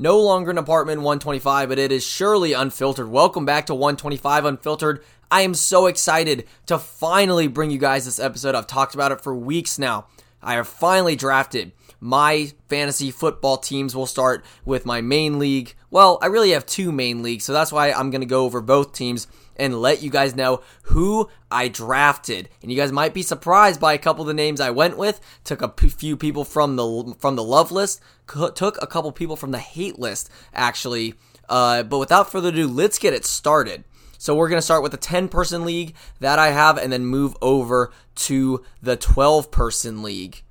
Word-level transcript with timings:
No 0.00 0.20
longer 0.20 0.52
an 0.52 0.58
apartment 0.58 1.00
125, 1.00 1.68
but 1.68 1.78
it 1.80 1.90
is 1.90 2.06
surely 2.06 2.52
unfiltered. 2.52 3.08
Welcome 3.08 3.44
back 3.44 3.66
to 3.66 3.74
125 3.74 4.44
Unfiltered. 4.44 5.02
I 5.28 5.40
am 5.40 5.54
so 5.54 5.86
excited 5.86 6.46
to 6.66 6.78
finally 6.78 7.48
bring 7.48 7.72
you 7.72 7.78
guys 7.78 8.04
this 8.04 8.20
episode. 8.20 8.54
I've 8.54 8.68
talked 8.68 8.94
about 8.94 9.10
it 9.10 9.20
for 9.20 9.34
weeks 9.34 9.76
now. 9.76 10.06
I 10.40 10.54
have 10.54 10.68
finally 10.68 11.16
drafted 11.16 11.72
my 11.98 12.52
fantasy 12.68 13.10
football 13.10 13.56
teams. 13.56 13.96
We'll 13.96 14.06
start 14.06 14.44
with 14.64 14.86
my 14.86 15.00
main 15.00 15.40
league. 15.40 15.74
Well, 15.90 16.20
I 16.22 16.26
really 16.26 16.52
have 16.52 16.64
two 16.64 16.92
main 16.92 17.20
leagues, 17.20 17.44
so 17.44 17.52
that's 17.52 17.72
why 17.72 17.90
I'm 17.90 18.12
going 18.12 18.20
to 18.20 18.26
go 18.26 18.44
over 18.44 18.60
both 18.60 18.92
teams 18.92 19.26
and 19.58 19.80
let 19.80 20.02
you 20.02 20.10
guys 20.10 20.36
know 20.36 20.62
who 20.82 21.28
I 21.50 21.68
drafted. 21.68 22.48
And 22.62 22.70
you 22.70 22.76
guys 22.76 22.92
might 22.92 23.14
be 23.14 23.22
surprised 23.22 23.80
by 23.80 23.92
a 23.92 23.98
couple 23.98 24.22
of 24.22 24.28
the 24.28 24.34
names 24.34 24.60
I 24.60 24.70
went 24.70 24.96
with. 24.96 25.20
Took 25.44 25.62
a 25.62 25.68
p- 25.68 25.88
few 25.88 26.16
people 26.16 26.44
from 26.44 26.76
the 26.76 27.14
from 27.18 27.36
the 27.36 27.44
love 27.44 27.72
list. 27.72 28.00
C- 28.32 28.50
took 28.54 28.80
a 28.80 28.86
couple 28.86 29.10
people 29.12 29.36
from 29.36 29.50
the 29.50 29.58
hate 29.58 29.98
list 29.98 30.30
actually. 30.54 31.14
Uh, 31.48 31.82
but 31.82 31.98
without 31.98 32.30
further 32.30 32.50
ado, 32.50 32.66
let's 32.68 32.98
get 32.98 33.14
it 33.14 33.24
started. 33.24 33.84
So 34.18 34.34
we're 34.34 34.48
going 34.48 34.58
to 34.58 34.62
start 34.62 34.82
with 34.82 34.92
the 34.92 34.98
10 34.98 35.28
person 35.28 35.64
league 35.64 35.94
that 36.20 36.38
I 36.38 36.48
have 36.50 36.76
and 36.76 36.92
then 36.92 37.06
move 37.06 37.36
over 37.40 37.92
to 38.16 38.64
the 38.82 38.96
12 38.96 39.50
person 39.50 40.02
league. 40.02 40.42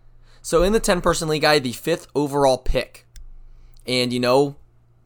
So 0.42 0.64
in 0.64 0.72
the 0.72 0.80
10 0.80 1.02
person 1.02 1.28
league, 1.28 1.44
I 1.44 1.56
had 1.56 1.64
the 1.64 1.74
fifth 1.74 2.08
overall 2.16 2.58
pick. 2.58 3.06
And 3.86 4.14
you 4.14 4.20
know, 4.20 4.56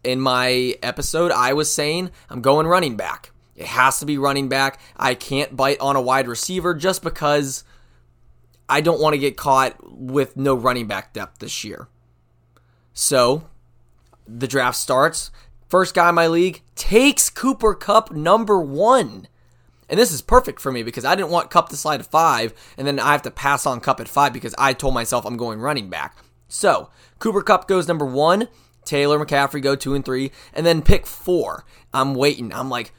in 0.04 0.20
my 0.20 0.76
episode, 0.84 1.32
I 1.32 1.54
was 1.54 1.74
saying 1.74 2.12
I'm 2.30 2.42
going 2.42 2.68
running 2.68 2.96
back. 2.96 3.31
It 3.56 3.68
has 3.68 4.00
to 4.00 4.06
be 4.06 4.18
running 4.18 4.50
back. 4.50 4.80
I 4.98 5.14
can't 5.14 5.56
bite 5.56 5.80
on 5.80 5.96
a 5.96 6.02
wide 6.02 6.28
receiver 6.28 6.74
just 6.74 7.04
because 7.04 7.64
I 8.70 8.82
don't 8.82 9.02
want 9.02 9.14
to 9.14 9.20
get 9.20 9.38
caught 9.38 9.76
with 9.92 10.38
no 10.38 10.56
running 10.56 10.88
back 10.88 11.14
depth 11.14 11.40
this 11.40 11.64
year. 11.64 11.88
So 12.94 13.44
the 14.28 14.48
draft 14.48 14.78
starts. 14.78 15.32
First 15.68 15.96
guy 15.96 16.10
in 16.10 16.16
my 16.16 16.28
league 16.28 16.62
takes 16.76 17.30
Cooper 17.30 17.74
Kupp 17.74 18.12
number 18.12 18.60
one. 18.60 19.28
And 19.90 20.00
this 20.00 20.14
is 20.14 20.22
perfect 20.22 20.62
for 20.62 20.72
me 20.72 20.84
because 20.84 21.04
I 21.04 21.16
didn't 21.16 21.32
want 21.32 21.50
Kupp 21.50 21.68
to 21.70 21.76
slide 21.76 21.98
to 21.98 22.04
five, 22.06 22.54
and 22.78 22.88
then 22.88 22.98
I 22.98 23.12
have 23.12 23.24
to 23.24 23.32
pass 23.32 23.66
on 23.66 23.82
Kupp 23.82 24.00
at 24.00 24.08
five 24.08 24.32
because 24.32 24.56
I 24.58 24.72
told 24.72 24.94
myself 24.94 25.26
I'm 25.26 25.36
going 25.36 25.60
running 25.60 25.90
back. 25.90 26.16
So 26.48 26.90
Cooper 27.20 27.42
Kupp 27.42 27.68
goes 27.68 27.90
number 27.90 28.06
one. 28.06 28.48
Taylor 28.86 29.24
McCaffrey 29.24 29.62
go 29.62 29.76
two 29.76 29.94
and 29.94 30.04
three, 30.04 30.32
and 30.54 30.66
then 30.66 30.82
pick 30.82 31.06
four. 31.06 31.66
I'm 31.94 32.16
waiting. 32.16 32.54
I'm 32.54 32.70
like, 32.70 32.94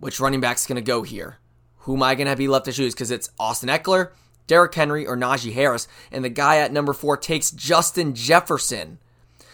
which 0.00 0.20
running 0.20 0.40
back's 0.40 0.66
going 0.66 0.76
to 0.76 0.82
go 0.82 1.02
here? 1.02 1.38
Who 1.80 1.96
am 1.96 2.02
I 2.02 2.14
going 2.14 2.26
to 2.26 2.36
be 2.36 2.48
left 2.48 2.66
to 2.66 2.72
choose? 2.72 2.94
Because 2.94 3.10
it's 3.10 3.30
Austin 3.38 3.68
Ekeler, 3.68 4.10
Derrick 4.46 4.74
Henry, 4.74 5.06
or 5.06 5.16
Najee 5.16 5.52
Harris. 5.52 5.88
And 6.10 6.24
the 6.24 6.28
guy 6.28 6.58
at 6.58 6.72
number 6.72 6.92
four 6.92 7.16
takes 7.16 7.50
Justin 7.50 8.14
Jefferson. 8.14 8.98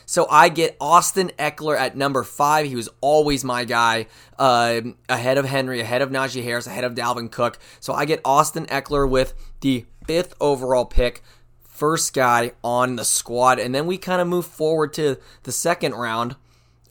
So 0.07 0.27
I 0.31 0.49
get 0.49 0.77
Austin 0.81 1.33
Ekeler 1.37 1.77
at 1.77 1.97
number 1.97 2.23
five. 2.23 2.67
He 2.67 2.77
was 2.77 2.89
always 3.01 3.43
my 3.43 3.65
guy, 3.65 4.07
uh, 4.39 4.81
ahead 5.09 5.37
of 5.37 5.45
Henry, 5.45 5.81
ahead 5.81 6.01
of 6.01 6.11
Najee 6.11 6.45
Harris, 6.45 6.69
ahead 6.69 6.85
of 6.85 6.95
Dalvin 6.95 7.31
Cook. 7.31 7.59
So 7.81 7.93
I 7.93 8.05
get 8.05 8.21
Austin 8.25 8.67
Ekeler 8.67 9.09
with 9.09 9.35
the 9.61 9.85
fifth 10.07 10.35
overall 10.41 10.85
pick, 10.85 11.23
first 11.61 12.15
guy 12.15 12.53
on 12.63 12.95
the 12.95 13.05
squad. 13.05 13.59
And 13.59 13.75
then 13.75 13.87
we 13.87 13.99
kind 13.99 14.21
of 14.21 14.29
move 14.29 14.47
forward 14.47 14.93
to 14.95 15.19
the 15.43 15.53
second 15.53 15.95
round 15.95 16.37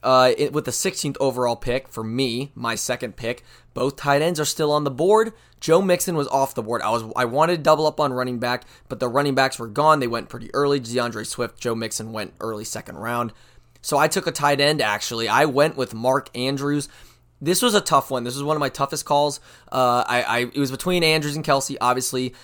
uh, 0.05 0.31
it, 0.37 0.53
with 0.53 0.65
the 0.65 0.71
16th 0.71 1.17
overall 1.19 1.55
pick 1.55 1.87
for 1.87 2.03
me, 2.03 2.51
my 2.53 2.75
second 2.75 3.15
pick. 3.15 3.43
Both 3.73 3.95
tight 3.95 4.21
ends 4.21 4.39
are 4.39 4.45
still 4.45 4.71
on 4.71 4.83
the 4.83 4.91
board. 4.91 5.33
Joe 5.59 5.81
Mixon 5.81 6.15
was 6.15 6.27
off 6.27 6.53
the 6.53 6.61
board. 6.61 6.83
I 6.83 6.91
was 6.91 7.03
I 7.15 7.25
wanted 7.25 7.57
to 7.57 7.63
double 7.63 7.87
up 7.87 7.99
on 7.99 8.13
running 8.13 8.37
back, 8.37 8.65
but 8.87 8.99
the 8.99 9.09
running 9.09 9.33
backs 9.33 9.57
were 9.57 9.67
gone. 9.67 9.99
They 9.99 10.07
went 10.07 10.29
pretty 10.29 10.53
early. 10.53 10.79
D'Andre 10.79 11.23
Swift, 11.23 11.59
Joe 11.59 11.73
Mixon 11.73 12.13
went 12.13 12.35
early 12.39 12.63
second 12.63 12.97
round. 12.97 13.33
So 13.81 13.97
I 13.97 14.07
took 14.07 14.27
a 14.27 14.31
tight 14.31 14.61
end 14.61 14.79
actually. 14.79 15.27
I 15.27 15.45
went 15.45 15.75
with 15.75 15.95
Mark 15.95 16.29
Andrews. 16.37 16.87
This 17.41 17.63
was 17.63 17.73
a 17.73 17.81
tough 17.81 18.11
one. 18.11 18.23
This 18.23 18.35
was 18.35 18.43
one 18.43 18.55
of 18.55 18.61
my 18.61 18.69
toughest 18.69 19.05
calls. 19.05 19.39
Uh, 19.71 20.03
I, 20.07 20.21
I 20.21 20.39
it 20.53 20.57
was 20.57 20.71
between 20.71 21.03
Andrews 21.03 21.35
and 21.35 21.43
Kelce, 21.43 21.77
obviously 21.81 22.35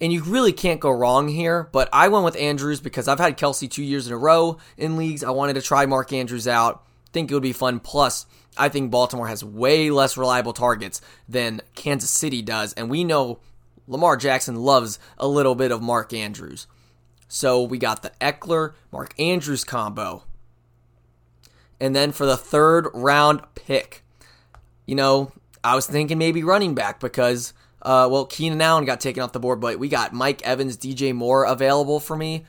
and 0.00 0.12
you 0.12 0.22
really 0.22 0.52
can't 0.52 0.80
go 0.80 0.90
wrong 0.90 1.28
here. 1.28 1.68
But 1.72 1.88
I 1.92 2.08
went 2.08 2.24
with 2.24 2.36
Andrews 2.36 2.80
because 2.80 3.08
I've 3.08 3.18
had 3.18 3.38
Kelce 3.38 3.70
two 3.70 3.82
years 3.82 4.06
in 4.06 4.12
a 4.12 4.18
row 4.18 4.58
in 4.76 4.96
leagues. 4.96 5.24
I 5.24 5.30
wanted 5.30 5.54
to 5.54 5.62
try 5.62 5.86
Mark 5.86 6.12
Andrews 6.12 6.48
out. 6.48 6.84
Think 7.14 7.30
it 7.30 7.34
would 7.34 7.42
be 7.42 7.52
fun. 7.52 7.80
Plus, 7.80 8.26
I 8.58 8.68
think 8.68 8.90
Baltimore 8.90 9.28
has 9.28 9.42
way 9.42 9.88
less 9.88 10.16
reliable 10.18 10.52
targets 10.52 11.00
than 11.28 11.62
Kansas 11.74 12.10
City 12.10 12.42
does, 12.42 12.72
and 12.74 12.90
we 12.90 13.04
know 13.04 13.38
Lamar 13.86 14.16
Jackson 14.16 14.56
loves 14.56 14.98
a 15.16 15.28
little 15.28 15.54
bit 15.54 15.70
of 15.70 15.80
Mark 15.80 16.12
Andrews. 16.12 16.66
So 17.28 17.62
we 17.62 17.78
got 17.78 18.02
the 18.02 18.12
Ekeler 18.20 18.74
Mark 18.92 19.18
Andrews 19.18 19.62
combo. 19.64 20.24
And 21.80 21.94
then 21.94 22.12
for 22.12 22.26
the 22.26 22.36
third 22.36 22.88
round 22.92 23.42
pick, 23.54 24.02
you 24.84 24.96
know, 24.96 25.30
I 25.62 25.74
was 25.74 25.86
thinking 25.86 26.18
maybe 26.18 26.42
running 26.42 26.74
back 26.74 26.98
because 26.98 27.54
uh, 27.82 28.08
well, 28.10 28.24
Keenan 28.24 28.60
Allen 28.60 28.86
got 28.86 28.98
taken 28.98 29.22
off 29.22 29.32
the 29.32 29.40
board, 29.40 29.60
but 29.60 29.78
we 29.78 29.88
got 29.88 30.12
Mike 30.12 30.42
Evans, 30.42 30.76
DJ 30.76 31.14
Moore 31.14 31.44
available 31.44 32.00
for 32.00 32.16
me. 32.16 32.44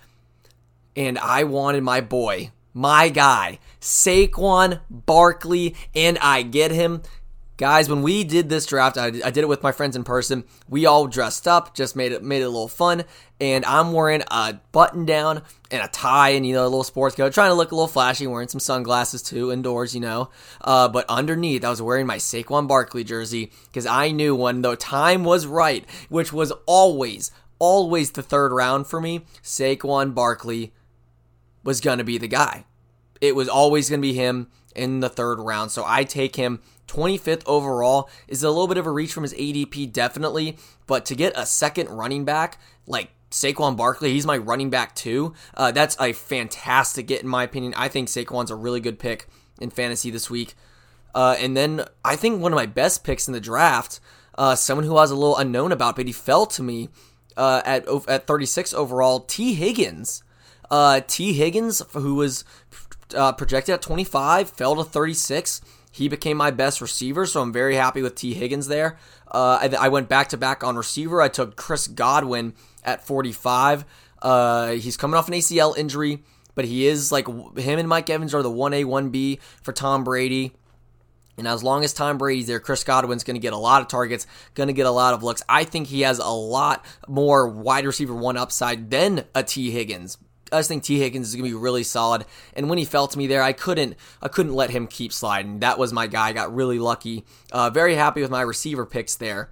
And 0.96 1.20
I 1.20 1.44
wanted 1.44 1.84
my 1.84 2.00
boy, 2.02 2.52
my 2.76 3.08
guy, 3.08 3.58
Saquon 3.80 4.82
Barkley, 4.90 5.76
and 5.96 6.20
I 6.20 6.44
get 6.44 6.70
him. 6.70 7.02
Guys, 7.58 7.88
when 7.88 8.02
we 8.02 8.26
did 8.26 8.50
this 8.50 8.66
draft, 8.66 8.98
I, 8.98 9.06
I, 9.06 9.32
did 9.32 9.38
it 9.38 9.48
with 9.48 9.64
my 9.64 9.72
friends 9.72 9.96
in 9.96 10.04
person. 10.04 10.44
We 10.68 10.86
all 10.86 11.08
dressed 11.08 11.48
up, 11.48 11.74
just 11.74 11.96
made 11.96 12.12
it 12.12 12.22
made 12.22 12.42
it 12.42 12.46
a 12.46 12.50
little 12.50 12.68
fun. 12.68 13.06
And 13.40 13.64
I'm 13.64 13.94
wearing 13.94 14.24
a 14.30 14.60
button 14.74 15.06
down 15.06 15.42
and 15.72 15.82
a 15.82 15.88
tie 15.88 16.32
and 16.32 16.46
you 16.46 16.54
know 16.54 16.64
a 16.64 16.66
little 16.66 16.84
sports 16.84 17.16
coat, 17.16 17.34
trying 17.34 17.52
to 17.52 17.56
look 17.56 17.72
a 17.72 17.76
little 17.76 17.88
flashy, 17.88 18.28
wearing 18.28 18.50
some 18.50 18.60
sunglasses 18.60 19.22
too 19.22 19.54
indoors, 19.54 19.96
you 19.96 20.02
know. 20.02 20.32
Uh, 20.60 20.90
but 20.90 21.06
underneath, 21.08 21.64
I 21.64 21.70
was 21.70 21.82
wearing 21.82 22.06
my 22.06 22.18
Saquon 22.18 22.68
Barkley 22.68 23.06
jersey 23.06 23.54
because 23.68 23.86
I 23.86 24.12
knew 24.12 24.36
when 24.36 24.62
the 24.62 24.76
time 24.76 25.24
was 25.24 25.46
right, 25.46 25.86
which 26.10 26.34
was 26.34 26.52
always 26.66 27.32
always 27.58 28.12
the 28.12 28.22
third 28.22 28.52
round 28.52 28.86
for 28.86 29.00
me. 29.00 29.22
Saquon 29.42 30.14
Barkley 30.14 30.74
was 31.66 31.82
gonna 31.82 32.06
be 32.06 32.18
the 32.18 32.30
guy. 32.30 32.64
It 33.20 33.36
was 33.36 33.50
always 33.50 33.90
gonna 33.90 34.02
be 34.02 34.14
him 34.14 34.48
in 34.74 35.02
the 35.02 35.10
third 35.10 35.40
round. 35.40 35.72
So 35.72 35.84
I 35.86 36.06
take 36.06 36.38
him 36.38 36.62
25th 36.88 37.44
overall 37.46 38.10
is 38.28 38.44
a 38.44 38.50
little 38.50 38.68
bit 38.68 38.78
of 38.78 38.86
a 38.86 38.92
reach 38.92 39.12
from 39.12 39.24
his 39.24 39.34
ADP, 39.34 39.92
definitely. 39.92 40.58
But 40.88 41.06
to 41.06 41.16
get 41.16 41.34
a 41.36 41.46
second 41.46 41.90
running 41.90 42.26
back 42.26 42.60
like 42.86 43.10
Saquon 43.32 43.76
Barkley, 43.76 44.12
he's 44.12 44.26
my 44.26 44.38
running 44.38 44.70
back 44.70 44.96
too. 44.96 45.34
Uh, 45.56 45.72
that's 45.72 45.98
a 46.00 46.14
fantastic 46.14 47.08
get, 47.08 47.22
in 47.22 47.28
my 47.28 47.44
opinion. 47.44 47.74
I 47.76 47.88
think 47.88 48.08
Saquon's 48.08 48.52
a 48.52 48.56
really 48.56 48.80
good 48.80 49.00
pick 49.00 49.28
in 49.60 49.70
fantasy 49.70 50.12
this 50.12 50.30
week. 50.30 50.54
Uh, 51.14 51.36
and 51.40 51.56
then 51.56 51.86
I 52.04 52.16
think 52.16 52.42
one 52.42 52.52
of 52.52 52.58
my 52.58 52.66
best 52.66 53.04
picks 53.04 53.28
in 53.28 53.34
the 53.34 53.40
draft, 53.40 54.00
uh, 54.38 54.56
someone 54.56 54.86
who 54.86 54.98
I 54.98 55.02
was 55.02 55.12
a 55.12 55.16
little 55.16 55.38
unknown 55.38 55.72
about, 55.72 55.96
but 55.96 56.06
he 56.06 56.12
fell 56.12 56.46
to 56.48 56.62
me 56.62 56.90
uh, 57.38 57.62
at 57.66 57.88
at 58.08 58.28
36 58.28 58.74
overall, 58.74 59.22
Tee 59.22 59.54
Higgins. 59.54 60.24
Uh, 60.70 61.02
Tee 61.08 61.34
Higgins, 61.34 61.82
who 61.94 62.16
was 62.16 62.44
uh, 63.16 63.34
projected 63.34 63.74
at 63.74 63.82
25, 63.82 64.50
fell 64.50 64.76
to 64.76 64.84
36. 64.84 65.62
He 65.92 66.10
became 66.10 66.38
my 66.38 66.52
best 66.52 66.82
receiver, 66.82 67.26
so 67.26 67.42
I'm 67.42 67.54
very 67.54 67.76
happy 67.76 68.02
with 68.02 68.16
Tee 68.16 68.34
Higgins 68.34 68.68
there. 68.68 68.98
Uh, 69.32 69.60
I, 69.62 69.86
I, 69.86 69.90
went 69.90 70.10
back 70.10 70.30
to 70.30 70.38
back 70.38 70.64
on 70.64 70.76
receiver. 70.76 71.22
I 71.22 71.30
took 71.30 71.56
Chris 71.56 71.88
Godwin 71.88 72.54
at 72.84 73.06
45. 73.06 73.86
Uh, 74.22 74.72
he's 74.72 74.98
coming 74.98 75.18
off 75.18 75.28
an 75.28 75.34
ACL 75.34 75.78
injury, 75.78 76.24
but 76.54 76.66
he 76.66 76.86
is 76.88 77.12
like 77.12 77.28
him 77.28 77.80
and 77.80 77.88
Mike 77.88 78.10
Evans 78.10 78.34
are 78.34 78.44
the 78.44 78.52
1A, 78.52 78.86
1B 78.86 79.40
for 79.62 79.72
Tom 79.72 80.04
Brady. 80.04 80.52
And 81.38 81.48
as 81.48 81.64
long 81.64 81.84
as 81.84 81.94
Tom 81.94 82.18
Brady's 82.18 82.48
there, 82.48 82.60
Chris 82.60 82.84
Godwin's 82.84 83.24
going 83.24 83.36
to 83.36 83.42
get 83.42 83.54
a 83.54 83.58
lot 83.58 83.82
of 83.82 83.88
targets, 83.88 84.26
going 84.54 84.68
to 84.68 84.74
get 84.74 84.86
a 84.86 84.92
lot 84.92 85.14
of 85.14 85.22
looks. 85.22 85.44
I 85.50 85.64
think 85.66 85.88
he 85.88 86.02
has 86.02 86.20
a 86.20 86.28
lot 86.28 86.86
more 87.08 87.48
wide 87.48 87.86
receiver 87.86 88.14
one 88.14 88.38
upside 88.38 88.90
than 88.90 89.26
a 89.34 89.44
Tee 89.44 89.72
Higgins. 89.72 90.18
I 90.56 90.60
just 90.60 90.70
think 90.70 90.84
Tee 90.84 91.00
Higgins 91.00 91.30
is 91.30 91.36
gonna 91.36 91.48
be 91.48 91.54
really 91.54 91.84
solid. 91.84 92.26
And 92.54 92.70
when 92.70 92.78
he 92.78 92.86
fell 92.86 93.08
to 93.08 93.18
me 93.18 93.28
there, 93.28 93.44
I 93.44 93.54
couldn't 93.54 93.96
I 94.22 94.28
couldn't 94.28 94.54
let 94.54 94.72
him 94.72 94.88
keep 94.88 95.14
sliding. 95.14 95.60
That 95.60 95.78
was 95.78 95.94
my 95.94 96.08
guy. 96.08 96.30
I 96.30 96.34
got 96.34 96.54
really 96.54 96.80
lucky. 96.80 97.26
Uh, 97.52 97.70
very 97.70 97.96
happy 97.96 98.22
with 98.22 98.32
my 98.32 98.42
receiver 98.42 98.86
picks 98.86 99.16
there. 99.16 99.52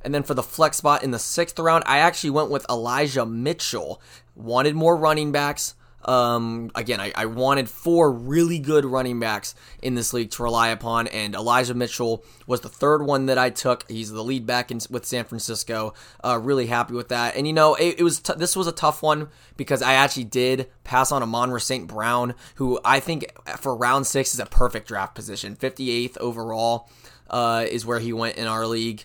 And 0.00 0.14
then 0.14 0.22
for 0.22 0.34
the 0.34 0.42
flex 0.42 0.76
spot 0.76 1.02
in 1.02 1.10
the 1.10 1.18
sixth 1.18 1.58
round, 1.58 1.84
I 1.86 1.98
actually 1.98 2.30
went 2.30 2.50
with 2.50 2.66
Elijah 2.70 3.26
Mitchell. 3.26 4.00
Wanted 4.34 4.74
more 4.76 4.96
running 4.96 5.32
backs. 5.32 5.74
Um, 6.04 6.70
again, 6.76 7.00
I, 7.00 7.12
I, 7.14 7.26
wanted 7.26 7.68
four 7.68 8.12
really 8.12 8.60
good 8.60 8.84
running 8.84 9.18
backs 9.18 9.56
in 9.82 9.96
this 9.96 10.12
league 10.12 10.30
to 10.32 10.44
rely 10.44 10.68
upon, 10.68 11.08
and 11.08 11.34
Elijah 11.34 11.74
Mitchell 11.74 12.24
was 12.46 12.60
the 12.60 12.68
third 12.68 13.02
one 13.02 13.26
that 13.26 13.36
I 13.36 13.50
took. 13.50 13.88
He's 13.90 14.12
the 14.12 14.22
lead 14.22 14.46
back 14.46 14.70
in, 14.70 14.78
with 14.90 15.04
San 15.04 15.24
Francisco. 15.24 15.94
Uh, 16.24 16.38
really 16.40 16.66
happy 16.66 16.94
with 16.94 17.08
that. 17.08 17.34
And 17.34 17.48
you 17.48 17.52
know, 17.52 17.74
it, 17.74 17.96
it 17.98 18.04
was 18.04 18.20
t- 18.20 18.34
this 18.36 18.54
was 18.54 18.68
a 18.68 18.72
tough 18.72 19.02
one 19.02 19.28
because 19.56 19.82
I 19.82 19.94
actually 19.94 20.24
did 20.24 20.70
pass 20.84 21.10
on 21.10 21.22
Amon-Ra 21.22 21.58
St. 21.58 21.88
Brown, 21.88 22.34
who 22.54 22.78
I 22.84 23.00
think 23.00 23.32
for 23.58 23.74
round 23.74 24.06
six 24.06 24.34
is 24.34 24.40
a 24.40 24.46
perfect 24.46 24.86
draft 24.86 25.16
position. 25.16 25.56
58th 25.56 26.16
overall 26.18 26.88
uh, 27.28 27.64
is 27.68 27.84
where 27.84 27.98
he 27.98 28.12
went 28.12 28.36
in 28.36 28.46
our 28.46 28.66
league 28.66 29.04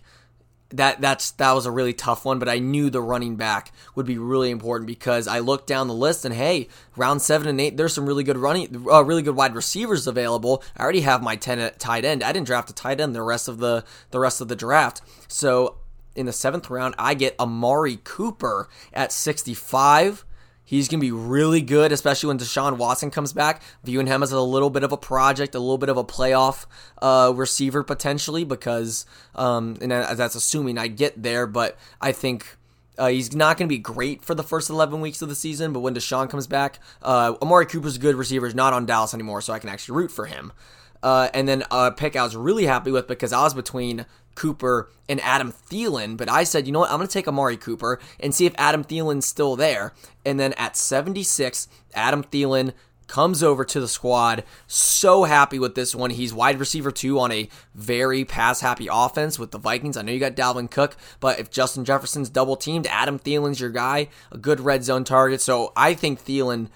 that 0.74 1.02
that's 1.02 1.32
that 1.32 1.54
was 1.54 1.66
a 1.66 1.72
really 1.72 1.94
tough 1.94 2.26
one, 2.26 2.40
but 2.40 2.50
I 2.50 2.60
knew 2.60 2.90
the 2.90 3.02
running 3.02 3.36
back 3.36 3.72
would 3.96 4.06
be 4.06 4.18
really 4.18 4.50
important 4.50 4.88
because 4.88 5.28
I 5.28 5.40
looked 5.40 5.68
down 5.68 5.88
the 5.88 5.94
list 5.94 6.26
and 6.26 6.34
hey, 6.34 6.68
round 6.96 7.22
seven 7.22 7.48
and 7.48 7.62
eight, 7.62 7.78
there's 7.78 7.94
some 7.94 8.06
really 8.06 8.24
good 8.24 8.38
running, 8.38 8.88
uh, 8.92 9.04
really 9.04 9.22
good 9.22 9.36
wide 9.36 9.56
receivers 9.56 10.08
available. 10.08 10.64
I 10.76 10.84
already 10.84 11.02
have 11.02 11.22
my 11.24 11.36
ten 11.36 11.72
tight 11.80 12.06
end. 12.06 12.24
I 12.24 12.32
didn't 12.32 12.48
draft 12.48 12.70
a 12.70 12.74
tight 12.74 13.00
end 13.00 13.16
the 13.16 13.22
rest 13.22 13.48
of 13.48 13.60
the 13.60 13.86
the 14.12 14.20
rest 14.20 14.42
of 14.42 14.48
the 14.48 14.56
draft, 14.56 15.02
so 15.28 15.78
in 16.16 16.26
the 16.26 16.34
seventh 16.34 16.70
round, 16.70 16.96
I 16.98 17.14
get 17.14 17.40
Amari 17.40 18.00
Cooper 18.04 18.70
at 18.94 19.12
65. 19.12 20.26
He's 20.74 20.88
going 20.88 21.00
to 21.00 21.06
be 21.06 21.12
really 21.12 21.62
good, 21.62 21.92
especially 21.92 22.30
when 22.30 22.40
Deshaun 22.40 22.78
Watson 22.78 23.12
comes 23.12 23.32
back. 23.32 23.62
Viewing 23.84 24.08
him 24.08 24.24
as 24.24 24.32
a 24.32 24.42
little 24.42 24.72
bit 24.72 24.84
of 24.84 24.92
a 24.92 24.98
project, 24.98 25.54
a 25.54 25.60
little 25.60 25.78
bit 25.78 25.90
of 25.90 25.98
a 25.98 26.04
playoff 26.04 26.66
uh, 27.00 27.32
receiver 27.36 27.84
potentially, 27.84 28.44
because, 28.44 29.06
um, 29.36 29.78
and 29.82 29.92
that's 29.92 30.34
assuming 30.34 30.80
I 30.80 30.88
get 30.88 31.22
there, 31.22 31.46
but 31.46 31.78
I 32.02 32.12
think. 32.12 32.58
Uh, 32.96 33.08
he's 33.08 33.36
not 33.36 33.58
going 33.58 33.68
to 33.68 33.74
be 33.74 33.80
great 33.80 34.24
for 34.24 34.36
the 34.36 34.44
first 34.44 34.70
11 34.70 35.02
weeks 35.02 35.24
of 35.24 35.28
the 35.28 35.34
season, 35.34 35.74
but 35.74 35.80
when 35.80 35.96
Deshaun 35.96 36.30
comes 36.30 36.46
back, 36.46 36.78
uh, 37.02 37.34
Amari 37.42 37.66
Cooper's 37.66 37.96
a 37.96 38.00
good 38.00 38.14
receiver. 38.14 38.46
He's 38.46 38.54
not 38.54 38.72
on 38.72 38.86
Dallas 38.86 39.16
anymore, 39.16 39.42
so 39.42 39.52
I 39.52 39.58
can 39.58 39.70
actually 39.70 39.98
root 39.98 40.12
for 40.12 40.28
him. 40.28 40.54
Uh, 41.04 41.30
and 41.34 41.48
then 41.48 41.64
a 41.70 41.92
pick 41.92 42.16
I 42.16 42.24
was 42.24 42.36
really 42.36 42.66
happy 42.66 42.90
with 42.90 43.08
because 43.08 43.34
I 43.34 43.44
was 43.44 43.54
between 43.54 44.06
Cooper 44.36 44.90
and 45.08 45.20
Adam 45.22 45.52
Thielen, 45.52 46.18
but 46.18 46.30
I 46.30 46.44
said, 46.44 46.66
you 46.66 46.72
know 46.72 46.80
what, 46.80 46.90
I'm 46.90 46.98
going 46.98 47.08
to 47.08 47.14
take 47.14 47.28
Amari 47.28 47.58
Cooper 47.58 48.00
and 48.20 48.34
see 48.34 48.46
if 48.46 48.56
Adam 48.58 48.84
Thielen's 48.84 49.26
still 49.26 49.56
there. 49.56 49.94
And 50.26 50.40
then 50.40 50.54
at 50.54 50.76
76, 50.76 51.68
Adam 51.94 52.24
Thielen 52.24 52.74
comes 53.08 53.44
over 53.44 53.66
to 53.66 53.80
the 53.80 53.88
squad. 53.88 54.44
So 54.66 55.26
happy 55.26 55.60
with 55.60 55.76
this 55.76 55.94
one. 55.94 56.10
He's 56.10 56.34
wide 56.34 56.60
receiver 56.60 56.90
two 56.90 57.20
on 57.20 57.32
a 57.32 57.50
very 57.76 58.26
pass 58.26 58.62
happy 58.62 58.88
offense 58.92 59.38
with 59.38 59.52
the 59.52 59.60
Vikings. 59.60 59.98
I 59.98 60.02
know 60.02 60.12
you 60.14 60.20
got 60.20 60.36
Dalvin 60.36 60.72
Cook, 60.72 60.96
but 61.20 61.38
if 61.38 61.52
Justin 61.52 61.86
Jefferson's 61.86 62.30
double 62.30 62.56
teamed, 62.56 62.88
Adam 62.88 63.20
Thielen's 63.20 63.60
your 63.60 63.70
guy, 63.70 64.08
a 64.32 64.38
good 64.38 64.62
red 64.62 64.84
zone 64.84 65.04
target. 65.04 65.42
So 65.42 65.74
I 65.76 65.94
think 65.94 66.24
Thielen. 66.24 66.70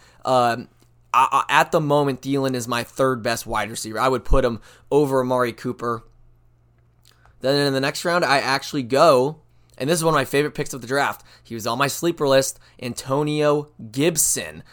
At 1.50 1.72
the 1.72 1.81
moment, 1.81 2.22
Thielen 2.22 2.54
is 2.54 2.68
my 2.68 2.84
third 2.84 3.24
best 3.24 3.48
wide 3.48 3.69
receiver. 3.69 4.00
I 4.00 4.08
would 4.08 4.24
put 4.24 4.46
him 4.46 4.62
over 4.92 5.22
Amari 5.22 5.54
Cooper 5.54 6.04
then 7.42 7.68
in 7.68 7.74
the 7.74 7.81
next 7.81 8.04
round, 8.06 8.25
I 8.25 8.40
actually 8.40 8.84
go, 8.84 9.42
and 9.78 9.90
this 9.90 10.00
is 10.00 10.04
one 10.04 10.14
of 10.14 10.18
my 10.18 10.25
favorite 10.25 10.56
picks 10.56 10.74
of 10.74 10.81
the 10.81 10.88
draft. 10.88 11.24
He 11.44 11.56
was 11.56 11.68
on 11.68 11.78
my 11.78 11.88
sleeper 11.88 12.28
list, 12.28 12.60
Antonio 12.81 13.69
Gibson. 13.92 14.64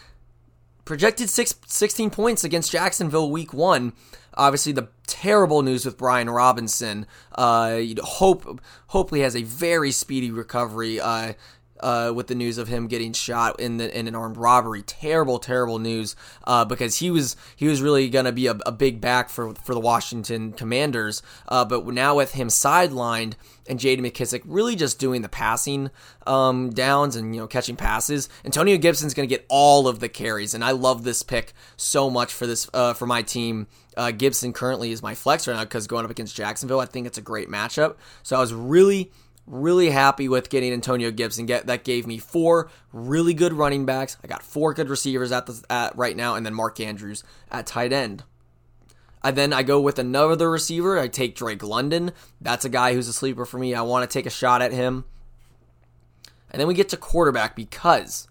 Projected 0.85 1.31
six, 1.31 1.55
16 1.67 2.11
points 2.11 2.45
against 2.45 2.73
Jacksonville 2.73 3.31
week 3.31 3.53
one. 3.53 3.93
Obviously, 4.35 4.73
the 4.73 4.89
terrible 5.07 5.63
news 5.63 5.85
with 5.87 5.97
Brian 5.97 6.29
Robinson. 6.29 7.07
Uh, 7.33 7.81
hope 8.03 8.61
hopefully 8.89 9.21
has 9.21 9.37
a 9.37 9.43
very 9.43 9.91
speedy 9.91 10.31
recovery. 10.31 11.01
Uh, 11.01 11.35
uh, 11.85 12.11
with 12.15 12.29
the 12.29 12.35
news 12.35 12.57
of 12.57 12.67
him 12.67 12.89
getting 12.89 13.13
shot 13.13 13.61
in 13.61 13.77
the 13.77 13.97
in 13.97 14.09
an 14.09 14.15
armed 14.15 14.39
robbery. 14.39 14.81
Terrible, 14.83 15.39
terrible 15.39 15.79
news 15.79 16.17
uh, 16.47 16.65
because 16.65 16.97
he 16.97 17.11
was 17.11 17.37
he 17.55 17.67
was 17.69 17.83
really 17.83 18.09
going 18.09 18.25
to 18.25 18.33
be 18.33 18.47
a, 18.47 18.59
a, 18.65 18.73
big 18.73 19.03
back 19.03 19.29
for 19.29 19.55
for 19.55 19.75
the 19.75 19.81
Washington 19.81 20.53
Commanders. 20.53 21.23
Uh, 21.47 21.63
but 21.63 21.87
now 21.87 22.17
with 22.17 22.33
him 22.33 22.49
sidelined 22.49 23.35
and 23.69 23.79
J.D. 23.79 24.03
McKissic 24.03 24.43
really 24.47 24.77
just 24.77 24.99
doing 24.99 25.21
the 25.21 25.29
passing 25.29 25.91
um, 26.27 26.71
downs 26.71 27.17
and 27.17 27.35
you 27.35 27.43
know 27.43 27.47
catching 27.47 27.77
passes, 27.77 28.31
Antonio 28.47 28.79
Gibson's 28.79 29.13
going 29.13 29.29
to 29.29 29.35
get 29.35 29.45
all 29.51 29.87
of 29.87 30.01
the 30.01 30.09
carries, 30.09 30.55
and 30.55 30.65
I 30.65 30.71
love 30.71 31.05
this 31.05 31.23
pick 31.23 31.53
so 31.77 32.09
much 32.09 32.33
for 32.33 32.47
this 32.47 32.67
uh, 32.73 32.95
for 32.95 33.07
my 33.07 33.21
team. 33.21 33.67
Uh, 33.95 34.11
Gibson 34.11 34.55
currently 34.55 34.91
is 34.91 35.03
my 35.03 35.15
flex 35.15 35.47
right 35.47 35.55
now 35.55 35.65
because 35.65 35.87
going 35.87 36.07
up 36.07 36.11
against 36.11 36.35
Jacksonville, 36.35 36.81
I 36.81 36.87
think 36.87 37.07
it's 37.07 37.19
a 37.19 37.23
great 37.23 37.49
matchup. 37.49 37.97
So 38.23 38.37
I 38.37 38.41
was 38.41 38.55
really 38.55 39.13
really 39.47 39.91
happy 39.91 40.29
with 40.29 40.51
getting 40.51 40.73
Antonio 40.73 41.11
Gibson. 41.11 41.47
Get 41.47 41.67
that 41.67 41.85
gave 41.85 42.07
me 42.07 42.19
four 42.19 42.71
really 42.93 43.35
good 43.35 43.53
running 43.53 43.85
backs. 43.85 44.17
I 44.23 44.27
got 44.27 44.43
four 44.43 44.75
good 44.75 44.89
receivers 44.89 45.33
at 45.33 45.47
the 45.47 45.63
at 45.71 45.97
right 45.97 46.17
now, 46.17 46.35
and 46.35 46.45
then 46.45 46.55
Mark 46.55 46.81
Andrews 46.81 47.25
at 47.51 47.67
tight 47.67 47.93
end. 47.93 48.25
I 49.23 49.31
then 49.31 49.53
I 49.53 49.63
go 49.63 49.81
with 49.81 49.99
another 49.99 50.51
receiver. 50.51 50.99
I 50.99 51.09
take 51.09 51.35
Drake 51.35 51.63
London. 51.63 52.13
That's 52.41 52.65
a 52.65 52.69
guy 52.71 52.95
who's 52.95 53.09
a 53.09 53.13
sleeper 53.13 53.47
for 53.47 53.59
me. 53.59 53.75
I 53.75 53.83
want 53.83 54.09
to 54.09 54.13
take 54.13 54.27
a 54.27 54.31
shot 54.31 54.61
at 54.61 54.73
him. 54.73 55.05
And 56.51 56.61
then 56.61 56.69
we 56.69 56.75
get 56.75 56.91
to 56.91 56.97
quarterback 56.97 57.57
because 57.57 58.29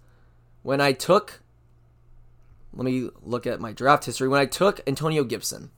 when 0.62 0.80
I 0.80 0.94
took 0.94 1.42
let 2.76 2.86
me 2.86 3.10
look 3.22 3.46
at 3.46 3.62
my 3.62 3.72
draft 3.72 4.06
history. 4.06 4.28
When 4.28 4.40
I 4.40 4.46
took 4.46 4.82
Antonio 4.88 5.24
Gibson, 5.24 5.70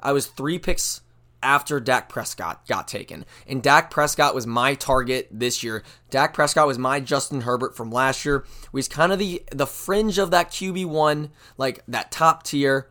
I 0.00 0.12
was 0.12 0.26
three 0.26 0.58
picks 0.58 1.00
after 1.42 1.80
Dak 1.80 2.08
Prescott 2.08 2.66
got 2.66 2.88
taken. 2.88 3.24
And 3.46 3.62
Dak 3.62 3.90
Prescott 3.90 4.34
was 4.34 4.46
my 4.46 4.74
target 4.74 5.28
this 5.30 5.62
year. 5.62 5.82
Dak 6.10 6.34
Prescott 6.34 6.66
was 6.66 6.78
my 6.78 7.00
Justin 7.00 7.42
Herbert 7.42 7.76
from 7.76 7.90
last 7.90 8.24
year. 8.24 8.44
He 8.62 8.68
was 8.72 8.88
kind 8.88 9.12
of 9.12 9.18
the 9.18 9.42
the 9.52 9.66
fringe 9.66 10.18
of 10.18 10.30
that 10.30 10.50
QB1, 10.50 11.30
like 11.56 11.82
that 11.88 12.10
top 12.10 12.42
tier, 12.42 12.88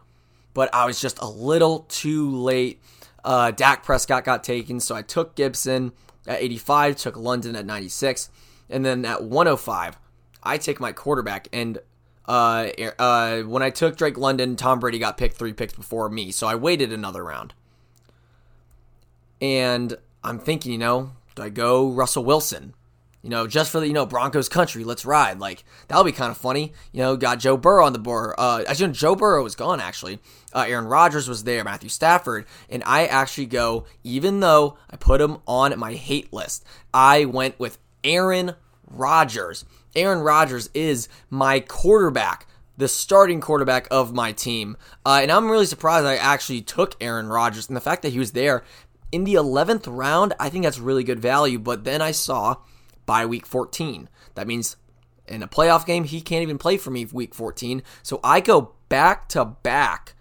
but 0.54 0.74
I 0.74 0.86
was 0.86 1.00
just 1.00 1.20
a 1.20 1.28
little 1.28 1.82
too 1.90 2.36
late. 2.36 2.82
Uh, 3.24 3.52
Dak 3.52 3.84
Prescott 3.84 4.24
got 4.24 4.44
taken, 4.44 4.80
so 4.80 4.96
I 4.96 5.02
took 5.02 5.36
Gibson 5.36 5.92
at 6.26 6.42
85, 6.42 6.96
took 6.96 7.18
London 7.18 7.56
at 7.56 7.66
96, 7.66 8.30
and 8.70 8.86
then 8.86 9.04
at 9.06 9.24
105, 9.24 9.98
I 10.44 10.58
take 10.58 10.80
my 10.80 10.94
quarterback. 10.94 11.50
And 11.52 11.80
uh, 12.26 12.70
uh, 13.00 13.42
when 13.42 13.64
I 13.64 13.70
took 13.70 13.98
Drake 13.98 14.18
London, 14.18 14.56
Tom 14.56 14.80
Brady 14.80 15.00
got 15.00 15.18
picked 15.18 15.38
three 15.38 15.54
picks 15.54 15.74
before 15.74 16.10
me, 16.10 16.32
so 16.32 16.48
I 16.48 16.56
waited 16.56 16.94
another 16.94 17.24
round. 17.24 17.54
And 19.42 19.96
I'm 20.24 20.40
thinking, 20.40 20.72
you 20.72 20.78
know, 20.78 21.12
do 21.36 21.44
I 21.44 21.50
go 21.50 21.90
Russell 21.90 22.24
Wilson? 22.24 22.74
You 23.24 23.32
know, 23.32 23.48
just 23.48 23.72
for 23.72 23.80
the 23.80 23.88
you 23.88 23.94
know 23.94 24.06
Broncos 24.06 24.48
country, 24.48 24.84
let's 24.84 25.06
ride. 25.06 25.40
Like 25.40 25.66
that'll 25.88 26.04
be 26.04 26.12
kind 26.12 26.32
of 26.32 26.38
funny. 26.38 26.74
You 26.92 27.02
know, 27.02 27.18
got 27.18 27.40
Joe 27.40 27.58
Burrow 27.58 27.86
on 27.86 27.94
the 27.94 28.00
board. 28.00 28.36
Uh, 28.38 28.64
actually, 28.68 28.94
Joe 28.94 29.16
Burrow 29.16 29.44
was 29.44 29.56
gone. 29.56 29.82
Actually, 29.82 30.20
uh, 30.54 30.66
Aaron 30.68 30.86
Rodgers 30.86 31.28
was 31.28 31.44
there, 31.44 31.64
Matthew 31.64 31.90
Stafford, 31.90 32.46
and 32.70 32.84
I 32.86 33.06
actually 33.06 33.48
go. 33.48 33.86
Even 34.04 34.40
though 34.40 34.78
I 34.90 34.96
put 34.96 35.20
him 35.20 35.40
on 35.46 35.78
my 35.78 35.94
hate 35.94 36.32
list, 36.32 36.64
I 36.94 37.26
went 37.26 37.60
with 37.60 37.80
Aaron 38.04 38.56
Rodgers. 38.90 39.66
Aaron 39.96 40.20
Rodgers 40.20 40.70
is 40.74 41.10
my 41.30 41.60
quarterback 41.60 42.48
the 42.78 42.88
starting 42.88 43.42
quarterback 43.42 43.88
of 43.90 44.14
my 44.14 44.32
team. 44.32 44.78
Uh, 45.06 45.20
and 45.24 45.32
I'm 45.32 45.50
really 45.50 45.66
surprised 45.66 46.06
I 46.06 46.16
actually 46.16 46.62
took 46.62 46.96
Aaron 47.02 47.28
Rodgers. 47.28 47.68
And 47.68 47.76
the 47.76 47.82
fact 47.82 48.04
that 48.04 48.14
he 48.14 48.20
was 48.20 48.32
there 48.32 48.64
in 49.12 49.24
the 49.24 49.36
11th 49.36 49.86
round, 49.88 50.34
I 50.40 50.50
think 50.50 50.64
that's 50.64 50.80
really 50.80 51.04
good 51.04 51.20
value. 51.20 51.60
But 51.60 51.84
then 51.84 52.02
I 52.02 52.12
saw 52.12 52.58
by 53.06 53.26
week 53.26 53.46
14. 53.46 54.10
That 54.36 54.48
means 54.48 54.78
in 55.28 55.44
a 55.44 55.48
playoff 55.48 55.86
game, 55.86 56.04
he 56.04 56.22
can't 56.22 56.44
even 56.44 56.58
play 56.58 56.78
for 56.78 56.92
me 56.92 57.06
week 57.06 57.34
14. 57.34 57.84
So 58.04 58.20
I 58.24 58.40
go 58.40 58.74
back 58.90 59.30
to 59.30 59.46
back 59.46 60.16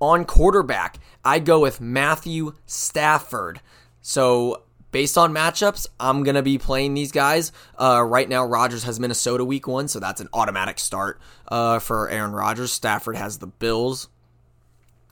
on 0.00 0.24
quarterback. 0.24 0.98
I 1.24 1.38
go 1.38 1.60
with 1.60 1.80
Matthew 1.80 2.54
Stafford. 2.66 3.60
So 4.00 4.62
based 4.90 5.18
on 5.18 5.32
matchups, 5.32 5.86
I'm 6.00 6.22
to 6.24 6.42
be 6.42 6.58
playing 6.58 6.94
these 6.94 7.12
guys. 7.12 7.52
Uh, 7.78 8.02
right 8.06 8.28
now, 8.28 8.44
Rodgers 8.44 8.84
has 8.84 8.98
Minnesota 8.98 9.44
week 9.44 9.66
one, 9.66 9.88
so 9.88 10.00
that's 10.00 10.20
an 10.20 10.28
automatic 10.32 10.78
start 10.78 11.20
uh, 11.48 11.78
for 11.78 12.08
Aaron 12.08 12.32
Rodgers. 12.32 12.72
Stafford 12.72 13.16
has 13.16 13.38
the 13.38 13.46
Bills. 13.46 14.08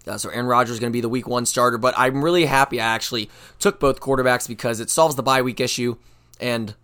Uh, 0.07 0.19
so 0.19 0.29
Aaron 0.31 0.47
Rodgers 0.47 0.75
is 0.75 0.81
going 0.81 0.93
to 0.93 0.97
be 0.97 1.01
the 1.01 1.09
week 1.09 1.27
one 1.27 1.47
starter, 1.47 1.79
but 1.79 1.95
I'm 1.97 2.25
really 2.25 2.47
happy 2.47 2.81
I 2.81 2.87
actually 2.87 3.31
took 3.59 3.81
both 3.81 4.01
quarterbacks 4.01 4.47
because 4.47 4.81
it 4.81 4.91
solves 4.91 5.17
the 5.17 5.23
bye 5.23 5.43
week 5.43 5.61
issue 5.61 5.97
and 6.41 6.75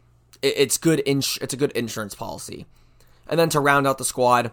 it, 0.41 0.55
it's 0.57 0.77
good. 0.77 1.03
Ins- 1.07 1.39
it's 1.41 1.55
a 1.55 1.57
good 1.57 1.73
insurance 1.73 2.15
policy. 2.15 2.67
And 3.29 3.39
then 3.39 3.49
to 3.51 3.61
round 3.61 3.87
out 3.87 3.99
the 3.99 4.05
squad, 4.05 4.51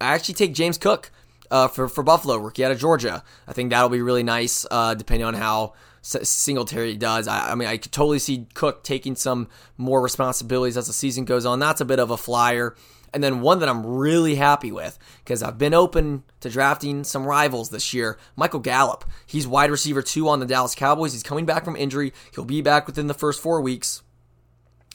I 0.00 0.14
actually 0.14 0.34
take 0.34 0.54
James 0.54 0.78
Cook 0.78 1.10
uh, 1.50 1.68
for 1.68 1.88
for 1.88 2.02
Buffalo, 2.02 2.36
rookie 2.36 2.64
out 2.64 2.72
of 2.72 2.78
Georgia. 2.78 3.22
I 3.48 3.52
think 3.52 3.70
that'll 3.70 3.88
be 3.88 4.02
really 4.02 4.22
nice, 4.22 4.66
uh, 4.70 4.94
depending 4.94 5.26
on 5.26 5.34
how 5.34 5.74
Singletary 6.02 6.96
does. 6.96 7.28
I, 7.28 7.50
I, 7.50 7.54
mean, 7.54 7.68
I 7.68 7.76
could 7.76 7.92
totally 7.92 8.18
see 8.18 8.46
Cook 8.54 8.82
taking 8.82 9.16
some 9.16 9.48
more 9.76 10.00
responsibilities 10.00 10.76
as 10.76 10.86
the 10.86 10.92
season 10.92 11.24
goes 11.24 11.44
on. 11.44 11.58
That's 11.58 11.80
a 11.80 11.84
bit 11.84 11.98
of 11.98 12.10
a 12.10 12.16
flyer. 12.16 12.74
And 13.12 13.24
then 13.24 13.40
one 13.40 13.58
that 13.58 13.68
I'm 13.68 13.84
really 13.84 14.36
happy 14.36 14.70
with 14.70 14.98
because 15.24 15.42
I've 15.42 15.58
been 15.58 15.74
open 15.74 16.22
to 16.40 16.50
drafting 16.50 17.02
some 17.02 17.26
rivals 17.26 17.70
this 17.70 17.92
year. 17.92 18.18
Michael 18.36 18.60
Gallup. 18.60 19.04
He's 19.26 19.46
wide 19.46 19.70
receiver 19.70 20.02
two 20.02 20.28
on 20.28 20.40
the 20.40 20.46
Dallas 20.46 20.74
Cowboys. 20.74 21.12
He's 21.12 21.22
coming 21.22 21.44
back 21.44 21.64
from 21.64 21.76
injury. 21.76 22.12
He'll 22.34 22.44
be 22.44 22.62
back 22.62 22.86
within 22.86 23.08
the 23.08 23.14
first 23.14 23.40
four 23.40 23.60
weeks. 23.60 24.02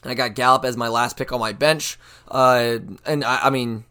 And 0.04 0.12
I 0.12 0.16
got 0.16 0.36
Gallup 0.36 0.66
as 0.66 0.78
my 0.78 0.88
last 0.88 1.18
pick 1.18 1.34
on 1.34 1.40
my 1.40 1.52
bench. 1.52 1.98
Uh, 2.28 2.78
and 3.06 3.24
I, 3.24 3.48
I 3.48 3.50
mean, 3.50 3.86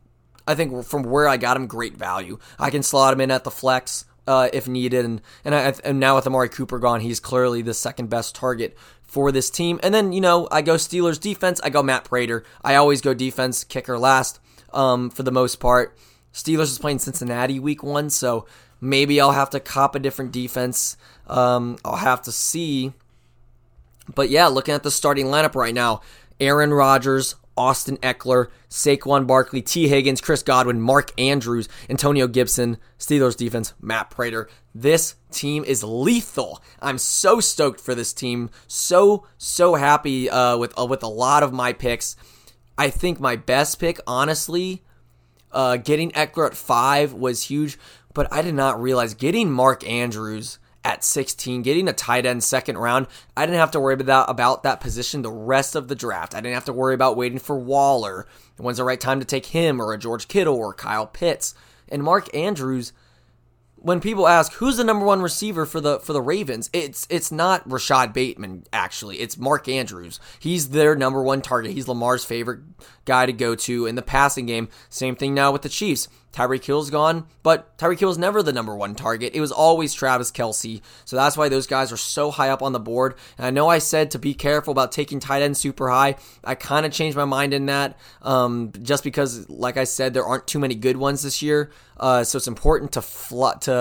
I 0.46 0.54
think 0.54 0.84
from 0.84 1.02
where 1.02 1.28
I 1.28 1.36
got 1.36 1.56
him, 1.56 1.66
great 1.66 1.96
value. 1.96 2.38
I 2.58 2.70
can 2.70 2.82
slot 2.82 3.12
him 3.12 3.20
in 3.20 3.30
at 3.30 3.44
the 3.44 3.50
flex 3.50 4.04
uh, 4.26 4.48
if 4.52 4.66
needed. 4.68 5.04
And 5.04 5.20
and, 5.44 5.54
I, 5.54 5.74
and 5.84 6.00
now 6.00 6.16
with 6.16 6.26
Amari 6.26 6.48
Cooper 6.48 6.78
gone, 6.78 7.00
he's 7.00 7.20
clearly 7.20 7.62
the 7.62 7.74
second 7.74 8.10
best 8.10 8.34
target 8.34 8.76
for 9.02 9.30
this 9.30 9.50
team. 9.50 9.78
And 9.82 9.94
then, 9.94 10.12
you 10.12 10.20
know, 10.20 10.48
I 10.50 10.62
go 10.62 10.74
Steelers 10.74 11.20
defense, 11.20 11.60
I 11.62 11.70
go 11.70 11.82
Matt 11.82 12.04
Prater. 12.04 12.42
I 12.62 12.74
always 12.74 13.00
go 13.00 13.14
defense, 13.14 13.64
kicker 13.64 13.98
last 13.98 14.40
um, 14.72 15.10
for 15.10 15.22
the 15.22 15.30
most 15.30 15.56
part. 15.60 15.96
Steelers 16.32 16.62
is 16.62 16.78
playing 16.78 16.98
Cincinnati 16.98 17.60
week 17.60 17.82
one, 17.82 18.10
so 18.10 18.46
maybe 18.80 19.20
I'll 19.20 19.32
have 19.32 19.50
to 19.50 19.60
cop 19.60 19.94
a 19.94 20.00
different 20.00 20.32
defense. 20.32 20.96
Um, 21.28 21.76
I'll 21.84 21.96
have 21.96 22.22
to 22.22 22.32
see 22.32 22.92
But 24.12 24.30
yeah, 24.30 24.48
looking 24.48 24.74
at 24.74 24.82
the 24.82 24.90
starting 24.90 25.26
lineup 25.26 25.54
right 25.54 25.74
now, 25.74 26.00
Aaron 26.40 26.74
Rodgers, 26.74 27.36
Austin 27.56 27.96
Ekeler, 27.98 28.48
Saquon 28.68 29.26
Barkley, 29.26 29.62
Tee 29.62 29.88
Higgins, 29.88 30.20
Chris 30.20 30.42
Godwin, 30.42 30.80
Mark 30.80 31.12
Andrews, 31.18 31.68
Antonio 31.88 32.26
Gibson, 32.26 32.78
Steelers 32.98 33.36
defense, 33.36 33.74
Matt 33.80 34.10
Prater. 34.10 34.48
This 34.74 35.14
team 35.30 35.64
is 35.64 35.84
lethal. 35.84 36.62
I'm 36.80 36.98
so 36.98 37.40
stoked 37.40 37.80
for 37.80 37.94
this 37.94 38.12
team. 38.12 38.50
So 38.66 39.26
so 39.38 39.74
happy 39.74 40.28
uh, 40.28 40.56
with 40.56 40.78
uh, 40.78 40.86
with 40.86 41.02
a 41.02 41.08
lot 41.08 41.42
of 41.42 41.52
my 41.52 41.72
picks. 41.72 42.16
I 42.76 42.90
think 42.90 43.20
my 43.20 43.36
best 43.36 43.78
pick, 43.78 44.00
honestly, 44.06 44.82
uh, 45.52 45.76
getting 45.76 46.10
Ekeler 46.10 46.46
at 46.46 46.56
five 46.56 47.12
was 47.12 47.44
huge, 47.44 47.78
but 48.12 48.32
I 48.32 48.42
did 48.42 48.54
not 48.54 48.82
realize 48.82 49.14
getting 49.14 49.52
Mark 49.52 49.88
Andrews 49.88 50.58
at 50.84 51.02
16, 51.02 51.62
getting 51.62 51.88
a 51.88 51.92
tight 51.92 52.26
end 52.26 52.44
second 52.44 52.78
round. 52.78 53.06
I 53.36 53.46
didn't 53.46 53.58
have 53.58 53.70
to 53.72 53.80
worry 53.80 53.94
about, 53.94 54.28
about 54.28 54.62
that 54.62 54.80
position 54.80 55.22
the 55.22 55.30
rest 55.30 55.74
of 55.74 55.88
the 55.88 55.94
draft. 55.94 56.34
I 56.34 56.40
didn't 56.40 56.54
have 56.54 56.66
to 56.66 56.72
worry 56.72 56.94
about 56.94 57.16
waiting 57.16 57.38
for 57.38 57.58
Waller. 57.58 58.26
When's 58.58 58.76
the 58.76 58.84
right 58.84 59.00
time 59.00 59.18
to 59.18 59.26
take 59.26 59.46
him 59.46 59.80
or 59.80 59.92
a 59.92 59.98
George 59.98 60.28
Kittle 60.28 60.56
or 60.56 60.74
Kyle 60.74 61.06
Pitts? 61.06 61.54
And 61.88 62.02
Mark 62.02 62.34
Andrews, 62.34 62.92
when 63.84 64.00
people 64.00 64.26
ask 64.26 64.54
who's 64.54 64.78
the 64.78 64.84
number 64.84 65.04
one 65.04 65.20
receiver 65.20 65.66
for 65.66 65.78
the 65.78 66.00
for 66.00 66.14
the 66.14 66.22
Ravens, 66.22 66.70
it's 66.72 67.06
it's 67.10 67.30
not 67.30 67.70
Rashod 67.70 68.14
Bateman 68.14 68.64
actually. 68.72 69.20
It's 69.20 69.36
Mark 69.36 69.68
Andrews. 69.68 70.18
He's 70.40 70.70
their 70.70 70.96
number 70.96 71.22
one 71.22 71.42
target. 71.42 71.72
He's 71.72 71.86
Lamar's 71.86 72.24
favorite 72.24 72.60
guy 73.04 73.26
to 73.26 73.32
go 73.32 73.54
to 73.54 73.84
in 73.84 73.94
the 73.94 74.02
passing 74.02 74.46
game. 74.46 74.70
Same 74.88 75.14
thing 75.14 75.34
now 75.34 75.52
with 75.52 75.60
the 75.62 75.68
Chiefs. 75.68 76.08
Tyreek 76.34 76.64
Hill's 76.64 76.90
gone, 76.90 77.26
but 77.44 77.78
Tyreek 77.78 78.00
Hill's 78.00 78.18
never 78.18 78.42
the 78.42 78.52
number 78.52 78.74
one 78.74 78.96
target. 78.96 79.34
It 79.34 79.40
was 79.40 79.52
always 79.52 79.94
Travis 79.94 80.32
Kelce. 80.32 80.82
So 81.04 81.14
that's 81.14 81.36
why 81.36 81.48
those 81.48 81.68
guys 81.68 81.92
are 81.92 81.96
so 81.96 82.32
high 82.32 82.48
up 82.48 82.60
on 82.60 82.72
the 82.72 82.80
board. 82.80 83.14
And 83.38 83.46
I 83.46 83.50
know 83.50 83.68
I 83.68 83.78
said 83.78 84.10
to 84.10 84.18
be 84.18 84.34
careful 84.34 84.72
about 84.72 84.90
taking 84.90 85.20
tight 85.20 85.42
end 85.42 85.56
super 85.56 85.90
high. 85.90 86.16
I 86.42 86.56
kind 86.56 86.84
of 86.84 86.92
changed 86.92 87.16
my 87.16 87.24
mind 87.24 87.54
in 87.54 87.66
that 87.66 87.96
um, 88.22 88.72
just 88.82 89.04
because, 89.04 89.48
like 89.48 89.76
I 89.76 89.84
said, 89.84 90.12
there 90.12 90.24
aren't 90.24 90.48
too 90.48 90.58
many 90.58 90.74
good 90.74 90.96
ones 90.96 91.22
this 91.22 91.40
year. 91.40 91.70
Uh, 91.96 92.24
so 92.24 92.38
it's 92.38 92.48
important 92.48 92.90
to 92.92 93.02
fl- 93.02 93.50
to 93.60 93.73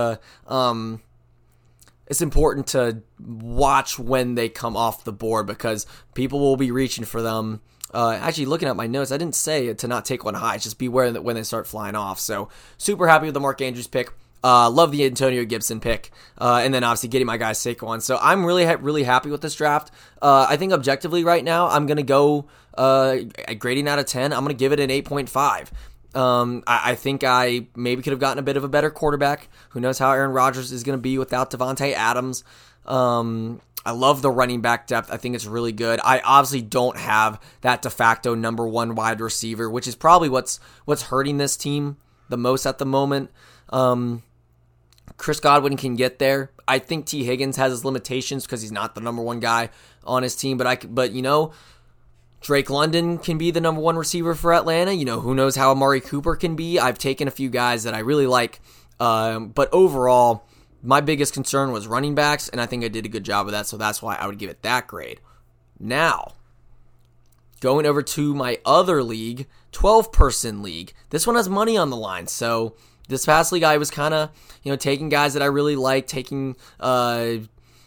um, 0.48 1.02
it's 2.08 2.22
important 2.22 2.68
to 2.68 3.02
watch 3.20 3.98
when 3.98 4.36
they 4.36 4.50
come 4.50 4.76
off 4.76 5.04
the 5.04 5.14
board 5.14 5.48
because 5.48 5.86
people 6.14 6.40
will 6.40 6.58
be 6.58 6.72
reaching 6.72 7.06
for 7.06 7.22
them 7.22 7.62
uh, 7.94 8.18
actually, 8.20 8.48
looking 8.48 8.68
at 8.68 8.76
my 8.76 8.88
notes, 8.88 9.12
I 9.12 9.18
didn't 9.18 9.36
say 9.36 9.72
to 9.74 9.88
not 9.88 10.04
take 10.04 10.26
one 10.26 10.34
high. 10.34 10.58
Just 10.58 10.80
beware 10.80 11.12
that 11.12 11.24
when 11.24 11.36
they 11.36 11.44
start 11.44 11.68
flying 11.68 11.96
off. 11.96 12.20
So 12.20 12.50
super 12.78 13.08
happy 13.08 13.26
with 13.26 13.36
the 13.36 13.40
Mark 13.40 13.62
Andrews 13.62 13.88
pick. 13.88 14.12
Uh, 14.44 14.70
love 14.70 14.92
the 14.92 15.06
Antonio 15.06 15.46
Gibson 15.46 15.80
pick, 15.80 16.12
uh, 16.38 16.60
and 16.66 16.74
then 16.74 16.84
obviously 16.84 17.08
getting 17.08 17.28
my 17.28 17.38
guy 17.38 17.52
Saquon. 17.52 18.02
So 18.02 18.18
I'm 18.22 18.46
really 18.46 18.66
ha- 18.66 18.76
really 18.82 19.04
happy 19.04 19.30
with 19.30 19.40
this 19.40 19.56
draft. 19.56 19.90
Uh, 20.22 20.46
I 20.50 20.58
think 20.58 20.74
objectively 20.74 21.24
right 21.24 21.46
now 21.46 21.70
I'm 21.70 21.86
gonna 21.86 22.04
go 22.04 22.48
uh, 22.78 23.20
grading 23.58 23.88
out 23.88 24.00
of 24.00 24.06
ten. 24.06 24.34
I'm 24.34 24.44
gonna 24.44 24.54
give 24.54 24.74
it 24.74 24.82
an 24.82 24.90
8.5. 24.90 25.70
Um, 26.16 26.64
I, 26.68 26.92
I, 26.92 26.96
think 26.96 27.24
I 27.24 27.68
maybe 27.76 28.04
could 28.04 28.12
have 28.12 28.20
gotten 28.20 28.38
a 28.38 28.44
bit 28.44 28.56
of 28.56 28.64
a 28.64 28.70
better 28.70 28.92
quarterback. 28.92 29.50
Who 29.70 29.80
knows 29.80 29.98
how 29.98 30.12
Aaron 30.12 30.32
Rodgers 30.32 30.72
is 30.72 30.84
going 30.84 30.98
to 30.98 31.02
be 31.02 31.18
without 31.18 31.50
Davante 31.50 31.92
Adams? 31.94 32.44
Um, 32.86 33.62
I 33.86 33.92
love 33.92 34.22
the 34.22 34.30
running 34.30 34.62
back 34.62 34.88
depth. 34.88 35.12
I 35.12 35.18
think 35.18 35.36
it's 35.36 35.46
really 35.46 35.72
good. 35.72 36.00
I 36.04 36.20
obviously 36.20 36.62
don't 36.62 36.98
have 36.98 37.42
that 37.62 37.82
de 37.82 37.90
facto 37.90 38.36
number 38.36 38.68
one 38.68 38.96
wide 38.96 39.20
receiver, 39.20 39.70
which 39.70 39.88
is 39.88 39.96
probably 39.96 40.30
what's 40.30 40.60
what's 40.86 41.04
hurting 41.04 41.38
this 41.38 41.58
team 41.58 41.98
the 42.30 42.38
most 42.38 42.66
at 42.66 42.78
the 42.78 42.86
moment. 42.86 43.30
Um, 43.70 44.24
Chris 45.18 45.40
Godwin 45.40 45.78
can 45.78 45.96
get 45.96 46.20
there. 46.20 46.52
I 46.68 46.80
think 46.80 47.06
Tee 47.06 47.26
Higgins 47.26 47.58
has 47.58 47.72
his 47.72 47.86
limitations 47.86 48.46
because 48.46 48.62
he's 48.62 48.72
not 48.72 48.96
the 48.96 49.02
number 49.02 49.22
one 49.22 49.40
guy 49.40 49.70
on 50.06 50.24
his 50.24 50.36
team. 50.36 50.58
But 50.58 50.68
I, 50.68 50.76
but 50.76 51.12
you 51.12 51.22
know, 51.22 51.52
Drake 52.44 52.70
London 52.70 53.18
can 53.18 53.38
be 53.38 53.52
the 53.52 53.62
number 53.62 53.82
one 53.82 53.96
receiver 53.96 54.36
for 54.36 54.54
Atlanta. 54.54 54.92
You 54.92 55.06
know, 55.06 55.22
who 55.22 55.34
knows 55.34 55.56
how 55.56 55.72
Amari 55.72 56.02
Cooper 56.02 56.36
can 56.36 56.56
be. 56.56 56.78
I've 56.78 56.98
taken 57.00 57.28
a 57.28 57.32
few 57.32 57.50
guys 57.50 57.84
that 57.84 57.96
I 57.96 58.00
really 58.00 58.28
like, 58.28 58.62
um, 59.00 59.48
but 59.50 59.70
overall 59.74 60.46
my 60.84 61.00
biggest 61.00 61.34
concern 61.34 61.72
was 61.72 61.88
running 61.88 62.14
backs, 62.14 62.50
and 62.50 62.60
I 62.60 62.66
think 62.66 62.84
I 62.84 62.90
did 62.90 63.06
a 63.06 63.10
good 63.10 63.24
job 63.24 63.48
of 63.48 63.54
that, 63.54 63.68
so 63.68 63.78
that's 63.78 64.02
why 64.02 64.16
I 64.16 64.28
would 64.28 64.38
give 64.38 64.50
it 64.50 64.62
that 64.64 64.86
grade. 64.86 65.22
Now, 65.80 66.34
going 67.62 67.86
over 67.86 68.02
to 68.04 68.36
my 68.36 68.60
other 68.66 69.02
league, 69.02 69.48
12 69.72 70.12
person 70.12 70.62
league. 70.62 70.94
This 71.10 71.26
one 71.26 71.38
has 71.38 71.48
money 71.48 71.78
on 71.78 71.90
the 71.90 71.96
line, 71.96 72.28
so 72.28 72.76
this 73.08 73.26
past 73.26 73.54
league 73.54 73.64
I 73.64 73.78
was 73.78 73.90
kind 73.90 74.14
of, 74.14 74.30
you 74.62 74.72
know, 74.72 74.76
taking 74.76 75.08
guys 75.08 75.34
that 75.34 75.42
I 75.42 75.46
really 75.46 75.78
like, 75.78 76.06
taking, 76.06 76.58
uh, 76.82 77.36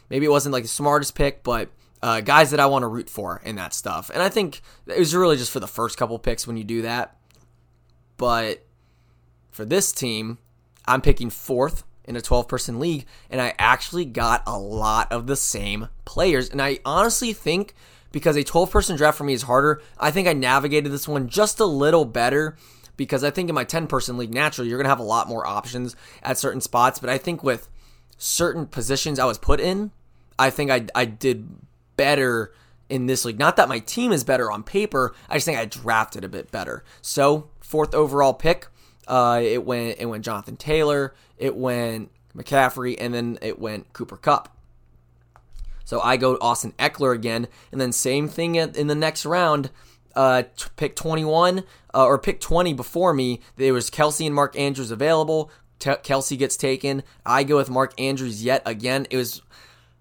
maybe 0.09 0.25
it 0.25 0.31
wasn't 0.31 0.53
like 0.53 0.63
the 0.63 0.69
smartest 0.69 1.13
pick, 1.13 1.43
but 1.43 1.69
uh, 2.01 2.21
guys 2.21 2.51
that 2.51 2.59
I 2.59 2.65
want 2.67 2.83
to 2.83 2.87
root 2.87 3.09
for 3.09 3.41
in 3.43 3.55
that 3.55 3.73
stuff. 3.73 4.09
And 4.13 4.21
I 4.21 4.29
think 4.29 4.61
it 4.85 4.99
was 4.99 5.15
really 5.15 5.37
just 5.37 5.51
for 5.51 5.59
the 5.59 5.67
first 5.67 5.97
couple 5.97 6.17
picks 6.19 6.45
when 6.45 6.57
you 6.57 6.63
do 6.63 6.81
that. 6.83 7.17
But 8.17 8.65
for 9.51 9.65
this 9.65 9.91
team, 9.91 10.37
I'm 10.87 11.01
picking 11.01 11.29
fourth 11.29 11.83
in 12.05 12.15
a 12.15 12.21
12 12.21 12.47
person 12.47 12.79
league, 12.79 13.05
and 13.29 13.41
I 13.41 13.53
actually 13.59 14.05
got 14.05 14.43
a 14.47 14.57
lot 14.57 15.11
of 15.11 15.27
the 15.27 15.35
same 15.35 15.89
players. 16.05 16.49
And 16.49 16.61
I 16.61 16.79
honestly 16.85 17.33
think 17.33 17.73
because 18.11 18.35
a 18.35 18.43
12 18.43 18.71
person 18.71 18.95
draft 18.95 19.17
for 19.17 19.23
me 19.23 19.33
is 19.33 19.43
harder, 19.43 19.81
I 19.99 20.11
think 20.11 20.27
I 20.27 20.33
navigated 20.33 20.91
this 20.91 21.07
one 21.07 21.27
just 21.27 21.59
a 21.59 21.65
little 21.65 22.05
better 22.05 22.55
because 22.95 23.23
I 23.23 23.29
think 23.29 23.49
in 23.49 23.55
my 23.55 23.63
10 23.63 23.87
person 23.87 24.17
league, 24.17 24.33
naturally, 24.33 24.69
you're 24.69 24.77
going 24.77 24.85
to 24.85 24.89
have 24.89 24.99
a 24.99 25.03
lot 25.03 25.27
more 25.27 25.45
options 25.45 25.95
at 26.23 26.37
certain 26.37 26.61
spots. 26.61 26.99
But 26.99 27.09
I 27.09 27.17
think 27.17 27.43
with 27.43 27.69
certain 28.17 28.65
positions 28.65 29.19
I 29.19 29.25
was 29.25 29.37
put 29.37 29.59
in, 29.59 29.91
I 30.39 30.49
think 30.49 30.71
I, 30.71 30.85
I 30.95 31.05
did 31.05 31.47
better 31.97 32.53
in 32.89 33.05
this 33.05 33.25
league. 33.25 33.39
Not 33.39 33.57
that 33.57 33.67
my 33.67 33.79
team 33.79 34.11
is 34.11 34.23
better 34.23 34.51
on 34.51 34.63
paper, 34.63 35.13
I 35.29 35.35
just 35.35 35.45
think 35.45 35.57
I 35.57 35.65
drafted 35.65 36.23
a 36.23 36.29
bit 36.29 36.51
better. 36.51 36.83
So, 37.01 37.49
fourth 37.59 37.93
overall 37.93 38.33
pick, 38.33 38.67
uh, 39.07 39.41
it 39.43 39.65
went 39.65 39.97
it 39.99 40.05
went 40.05 40.23
Jonathan 40.23 40.55
Taylor, 40.55 41.13
it 41.37 41.55
went 41.55 42.11
McCaffrey, 42.35 42.95
and 42.99 43.13
then 43.13 43.39
it 43.41 43.59
went 43.59 43.91
Cooper 43.93 44.17
Kupp. 44.17 44.53
So 45.87 46.01
I 46.01 46.17
go 46.17 46.37
Austin 46.41 46.73
Ekeler 46.73 47.15
again, 47.15 47.47
and 47.71 47.79
then 47.79 47.93
same 47.93 48.27
thing 48.27 48.55
in 48.55 48.87
the 48.87 48.95
next 48.95 49.25
round. 49.25 49.69
Uh, 50.13 50.43
pick 50.75 50.95
21 50.95 51.63
uh, 51.93 52.05
or 52.05 52.17
pick 52.17 52.41
20 52.41 52.73
before 52.73 53.13
me. 53.13 53.39
There 53.55 53.73
was 53.73 53.89
Kelce 53.89 54.25
and 54.25 54.35
Mark 54.35 54.57
Andrews 54.57 54.91
available. 54.91 55.49
T- 55.79 55.91
Kelce 55.91 56.37
gets 56.37 56.57
taken. 56.57 57.03
I 57.25 57.43
go 57.43 57.55
with 57.55 57.69
Mark 57.69 57.93
Andrews 58.01 58.43
yet 58.43 58.63
again. 58.65 59.07
It 59.11 59.15
was 59.15 59.41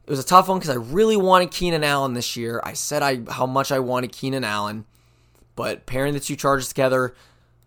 it 0.06 0.10
was 0.10 0.20
a 0.20 0.24
tough 0.24 0.48
one 0.48 0.58
because 0.58 0.70
I 0.70 0.78
really 0.78 1.16
wanted 1.16 1.50
Keenan 1.50 1.82
Allen 1.82 2.14
this 2.14 2.36
year. 2.36 2.60
I 2.62 2.74
said 2.74 3.02
I 3.02 3.22
how 3.28 3.46
much 3.46 3.72
I 3.72 3.80
wanted 3.80 4.12
Keenan 4.12 4.44
Allen, 4.44 4.84
but 5.56 5.84
pairing 5.84 6.14
the 6.14 6.20
two 6.20 6.36
Chargers 6.36 6.68
together, 6.68 7.14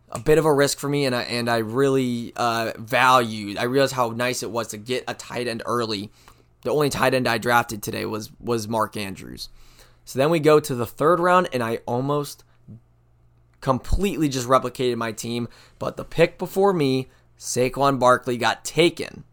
a 0.09 0.19
bit 0.19 0.37
of 0.37 0.45
a 0.45 0.53
risk 0.53 0.79
for 0.79 0.87
me, 0.87 1.05
and 1.05 1.13
I, 1.13 1.23
and 1.23 1.49
I 1.49 1.57
really 1.57 2.31
uh, 2.37 2.71
valued. 2.77 3.57
I 3.57 3.63
realized 3.63 3.93
how 3.93 4.09
nice 4.09 4.41
it 4.41 4.51
was 4.51 4.69
to 4.69 4.77
get 4.77 5.03
a 5.07 5.13
tight 5.13 5.47
end 5.47 5.63
early. 5.65 6.11
The 6.61 6.71
only 6.71 6.89
tight 6.89 7.13
end 7.13 7.27
I 7.27 7.39
drafted 7.39 7.83
today 7.83 8.05
was 8.05 8.31
was 8.39 8.69
Mark 8.69 8.95
Andrews. 8.95 9.49
So 10.05 10.17
then 10.17 10.29
we 10.29 10.39
go 10.39 10.61
to 10.61 10.73
the 10.73 10.85
third 10.85 11.19
round, 11.19 11.49
and 11.51 11.61
I 11.61 11.81
almost 11.85 12.45
completely 13.59 14.29
just 14.29 14.47
replicated 14.47 14.95
my 14.95 15.11
team. 15.11 15.49
But 15.77 15.97
the 15.97 16.05
pick 16.05 16.37
before 16.37 16.71
me, 16.71 17.09
Saquon 17.37 17.99
Barkley, 17.99 18.37
got 18.37 18.63
taken, 18.63 19.25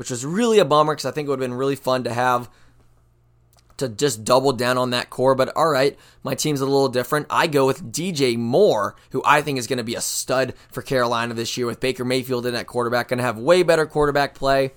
which 0.00 0.08
was 0.08 0.24
really 0.24 0.58
a 0.58 0.64
bummer 0.64 0.94
because 0.94 1.04
I 1.04 1.10
think 1.10 1.26
it 1.26 1.28
would 1.28 1.42
have 1.42 1.50
been 1.50 1.58
really 1.58 1.76
fun 1.76 2.04
to 2.04 2.14
have 2.14 2.48
to 3.76 3.86
just 3.86 4.24
double 4.24 4.54
down 4.54 4.78
on 4.78 4.88
that 4.90 5.10
core. 5.10 5.34
But 5.34 5.54
all 5.54 5.68
right, 5.68 5.94
my 6.22 6.34
team's 6.34 6.62
a 6.62 6.64
little 6.64 6.88
different. 6.88 7.26
I 7.28 7.46
go 7.46 7.66
with 7.66 7.92
DJ 7.92 8.38
Moore, 8.38 8.96
who 9.10 9.20
I 9.26 9.42
think 9.42 9.58
is 9.58 9.66
going 9.66 9.76
to 9.76 9.84
be 9.84 9.96
a 9.96 10.00
stud 10.00 10.54
for 10.72 10.80
Carolina 10.80 11.34
this 11.34 11.54
year 11.58 11.66
with 11.66 11.80
Baker 11.80 12.06
Mayfield 12.06 12.46
in 12.46 12.54
at 12.54 12.66
quarterback, 12.66 13.08
going 13.08 13.18
to 13.18 13.24
have 13.24 13.38
way 13.38 13.62
better 13.62 13.84
quarterback 13.84 14.34
play. 14.34 14.70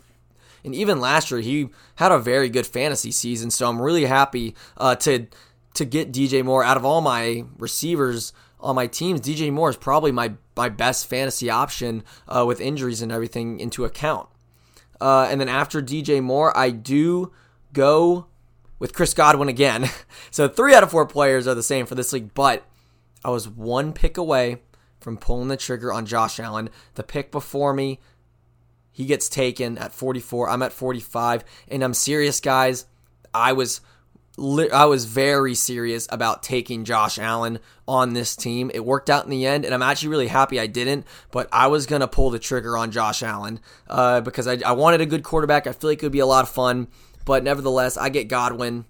And 0.65 0.75
even 0.75 0.99
last 0.99 1.31
year, 1.31 1.39
he 1.39 1.69
had 1.95 2.11
a 2.11 2.19
very 2.19 2.49
good 2.49 2.67
fantasy 2.67 3.11
season. 3.11 3.49
So 3.49 3.69
I'm 3.69 3.81
really 3.81 4.03
happy 4.03 4.55
uh, 4.75 4.95
to 4.97 5.27
to 5.75 5.85
get 5.85 6.11
DJ 6.11 6.43
Moore 6.43 6.65
out 6.65 6.75
of 6.75 6.83
all 6.83 6.99
my 6.99 7.45
receivers 7.57 8.33
on 8.59 8.75
my 8.75 8.87
teams. 8.87 9.21
DJ 9.21 9.53
Moore 9.53 9.69
is 9.69 9.77
probably 9.77 10.11
my 10.11 10.33
my 10.57 10.67
best 10.67 11.07
fantasy 11.07 11.49
option 11.49 12.03
uh, 12.27 12.43
with 12.45 12.59
injuries 12.59 13.01
and 13.01 13.09
everything 13.09 13.61
into 13.61 13.85
account. 13.85 14.27
Uh, 15.03 15.27
and 15.29 15.41
then 15.41 15.49
after 15.49 15.81
DJ 15.81 16.23
Moore, 16.23 16.57
I 16.57 16.69
do 16.69 17.33
go 17.73 18.27
with 18.79 18.93
Chris 18.93 19.13
Godwin 19.13 19.49
again. 19.49 19.89
so 20.31 20.47
three 20.47 20.73
out 20.73 20.81
of 20.81 20.91
four 20.91 21.05
players 21.05 21.45
are 21.45 21.55
the 21.55 21.61
same 21.61 21.85
for 21.85 21.93
this 21.93 22.13
league, 22.13 22.33
but 22.33 22.65
I 23.21 23.29
was 23.29 23.49
one 23.49 23.91
pick 23.91 24.15
away 24.15 24.61
from 25.01 25.17
pulling 25.17 25.49
the 25.49 25.57
trigger 25.57 25.91
on 25.91 26.05
Josh 26.05 26.39
Allen. 26.39 26.69
The 26.93 27.03
pick 27.03 27.33
before 27.33 27.73
me, 27.73 27.99
he 28.93 29.03
gets 29.03 29.27
taken 29.27 29.77
at 29.77 29.91
44. 29.91 30.47
I'm 30.49 30.61
at 30.61 30.71
45, 30.71 31.43
and 31.67 31.83
I'm 31.83 31.93
serious, 31.93 32.39
guys. 32.39 32.85
I 33.33 33.51
was 33.51 33.81
I 34.37 34.85
was 34.85 35.05
very 35.05 35.53
serious 35.53 36.07
about 36.09 36.41
taking 36.41 36.85
Josh 36.85 37.19
Allen 37.19 37.59
on 37.87 38.13
this 38.13 38.35
team. 38.35 38.71
It 38.73 38.83
worked 38.83 39.09
out 39.09 39.25
in 39.25 39.29
the 39.29 39.45
end, 39.45 39.63
and 39.63 39.73
I'm 39.73 39.83
actually 39.83 40.09
really 40.09 40.27
happy 40.27 40.59
I 40.59 40.65
didn't. 40.65 41.05
But 41.31 41.47
I 41.51 41.67
was 41.67 41.85
gonna 41.85 42.07
pull 42.07 42.31
the 42.31 42.39
trigger 42.39 42.75
on 42.75 42.91
Josh 42.91 43.21
Allen 43.21 43.59
uh, 43.87 44.21
because 44.21 44.47
I, 44.47 44.57
I 44.65 44.71
wanted 44.71 45.01
a 45.01 45.05
good 45.05 45.23
quarterback. 45.23 45.67
I 45.67 45.71
feel 45.71 45.89
like 45.89 46.01
it 46.01 46.05
would 46.05 46.11
be 46.11 46.19
a 46.19 46.25
lot 46.25 46.43
of 46.43 46.49
fun. 46.49 46.87
But 47.25 47.43
nevertheless, 47.43 47.95
I 47.95 48.09
get 48.09 48.27
Godwin. 48.27 48.85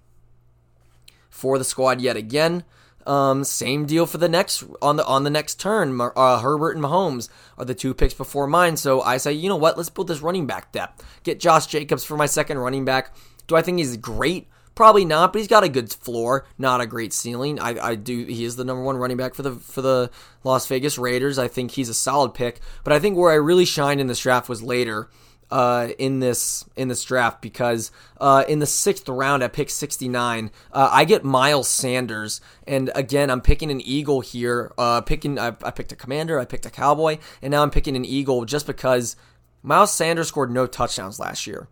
for 1.28 1.58
the 1.58 1.64
squad 1.64 2.00
yet 2.00 2.16
again. 2.16 2.64
Um, 3.06 3.44
same 3.44 3.84
deal 3.84 4.06
for 4.06 4.16
the 4.16 4.30
next 4.30 4.64
on 4.80 4.96
the 4.96 5.04
on 5.04 5.24
the 5.24 5.30
next 5.30 5.60
turn. 5.60 6.00
Uh, 6.00 6.38
Herbert 6.38 6.74
and 6.76 6.82
Mahomes 6.82 7.28
are 7.58 7.66
the 7.66 7.74
two 7.74 7.92
picks 7.92 8.14
before 8.14 8.46
mine. 8.46 8.78
So 8.78 9.02
I 9.02 9.18
say, 9.18 9.32
you 9.34 9.48
know 9.48 9.56
what? 9.56 9.76
Let's 9.76 9.90
build 9.90 10.08
this 10.08 10.22
running 10.22 10.46
back 10.46 10.72
depth. 10.72 11.04
Get 11.22 11.38
Josh 11.38 11.66
Jacobs 11.66 12.02
for 12.04 12.16
my 12.16 12.26
second 12.26 12.58
running 12.58 12.86
back. 12.86 13.14
Do 13.46 13.56
I 13.56 13.62
think 13.62 13.78
he's 13.78 13.96
great? 13.98 14.48
Probably 14.74 15.04
not, 15.04 15.32
but 15.32 15.38
he's 15.38 15.48
got 15.48 15.62
a 15.62 15.68
good 15.68 15.92
floor, 15.92 16.46
not 16.58 16.80
a 16.80 16.86
great 16.86 17.12
ceiling. 17.12 17.60
I, 17.60 17.90
I 17.90 17.94
do. 17.94 18.24
He 18.24 18.44
is 18.44 18.56
the 18.56 18.64
number 18.64 18.82
one 18.82 18.96
running 18.96 19.16
back 19.16 19.34
for 19.34 19.42
the 19.42 19.52
for 19.52 19.82
the 19.82 20.10
Las 20.42 20.66
Vegas 20.66 20.98
Raiders. 20.98 21.38
I 21.38 21.46
think 21.46 21.72
he's 21.72 21.88
a 21.88 21.94
solid 21.94 22.34
pick. 22.34 22.60
But 22.82 22.92
I 22.92 22.98
think 22.98 23.16
where 23.16 23.30
I 23.30 23.36
really 23.36 23.66
shined 23.66 24.00
in 24.00 24.08
this 24.08 24.20
draft 24.20 24.48
was 24.48 24.62
later. 24.62 25.08
Uh, 25.50 25.90
in 25.98 26.20
this 26.20 26.64
in 26.74 26.88
this 26.88 27.04
draft 27.04 27.42
because 27.42 27.92
uh, 28.18 28.44
in 28.48 28.58
the 28.58 28.66
sixth 28.66 29.08
round 29.08 29.42
at 29.42 29.52
pick 29.52 29.68
69 29.68 30.50
uh, 30.72 30.88
I 30.90 31.04
get 31.04 31.22
Miles 31.22 31.68
Sanders 31.68 32.40
and 32.66 32.90
again 32.94 33.30
I'm 33.30 33.42
picking 33.42 33.70
an 33.70 33.80
Eagle 33.82 34.22
here 34.22 34.72
uh, 34.78 35.02
picking 35.02 35.38
I, 35.38 35.48
I, 35.62 35.70
picked 35.70 35.92
a 35.92 35.96
Commander 35.96 36.40
I 36.40 36.46
picked 36.46 36.64
a 36.64 36.70
Cowboy 36.70 37.18
and 37.42 37.50
now 37.50 37.62
I'm 37.62 37.70
picking 37.70 37.94
an 37.94 38.06
Eagle 38.06 38.46
just 38.46 38.66
because 38.66 39.16
Miles 39.62 39.92
Sanders 39.92 40.28
scored 40.28 40.50
no 40.50 40.66
touchdowns 40.66 41.20
last 41.20 41.46
year 41.46 41.68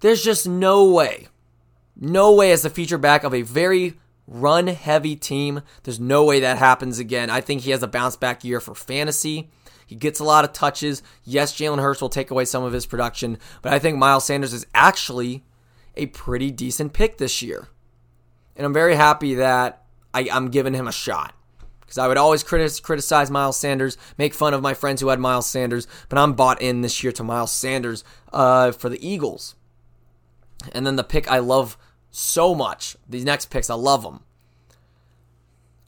there's 0.00 0.24
just 0.24 0.48
no 0.48 0.90
way 0.90 1.28
no 1.96 2.34
way 2.34 2.52
as 2.52 2.62
the 2.62 2.70
feature 2.70 2.98
back 2.98 3.24
of 3.24 3.34
a 3.34 3.42
very 3.42 3.94
run 4.26 4.68
heavy 4.68 5.16
team. 5.16 5.62
There's 5.82 6.00
no 6.00 6.24
way 6.24 6.40
that 6.40 6.58
happens 6.58 6.98
again. 6.98 7.30
I 7.30 7.40
think 7.40 7.62
he 7.62 7.72
has 7.72 7.82
a 7.82 7.88
bounce 7.88 8.16
back 8.16 8.44
year 8.44 8.60
for 8.60 8.74
fantasy. 8.74 9.50
He 9.86 9.96
gets 9.96 10.20
a 10.20 10.24
lot 10.24 10.44
of 10.44 10.52
touches. 10.52 11.02
Yes, 11.24 11.52
Jalen 11.52 11.80
Hurts 11.82 12.00
will 12.00 12.08
take 12.08 12.30
away 12.30 12.44
some 12.44 12.62
of 12.62 12.72
his 12.72 12.86
production, 12.86 13.38
but 13.60 13.72
I 13.72 13.80
think 13.80 13.98
Miles 13.98 14.24
Sanders 14.24 14.52
is 14.52 14.64
actually 14.72 15.44
a 15.96 16.06
pretty 16.06 16.52
decent 16.52 16.92
pick 16.92 17.18
this 17.18 17.42
year. 17.42 17.68
And 18.54 18.64
I'm 18.64 18.72
very 18.72 18.94
happy 18.94 19.34
that 19.34 19.82
I, 20.14 20.28
am 20.30 20.50
giving 20.50 20.74
him 20.74 20.86
a 20.86 20.92
shot. 20.92 21.34
Because 21.80 21.98
I 21.98 22.06
would 22.06 22.18
always 22.18 22.44
criticize 22.44 23.32
Miles 23.32 23.56
Sanders, 23.56 23.98
make 24.16 24.32
fun 24.32 24.54
of 24.54 24.62
my 24.62 24.74
friends 24.74 25.00
who 25.00 25.08
had 25.08 25.18
Miles 25.18 25.48
Sanders, 25.48 25.88
but 26.08 26.18
I'm 26.18 26.34
bought 26.34 26.62
in 26.62 26.82
this 26.82 27.02
year 27.02 27.10
to 27.12 27.24
Miles 27.24 27.50
Sanders 27.50 28.04
uh, 28.32 28.70
for 28.70 28.88
the 28.88 29.04
Eagles. 29.04 29.56
And 30.70 30.86
then 30.86 30.94
the 30.94 31.02
pick 31.02 31.28
I 31.28 31.40
love 31.40 31.76
so 32.10 32.54
much. 32.54 32.96
These 33.08 33.24
next 33.24 33.46
picks, 33.46 33.70
I 33.70 33.74
love 33.74 34.02
them. 34.02 34.20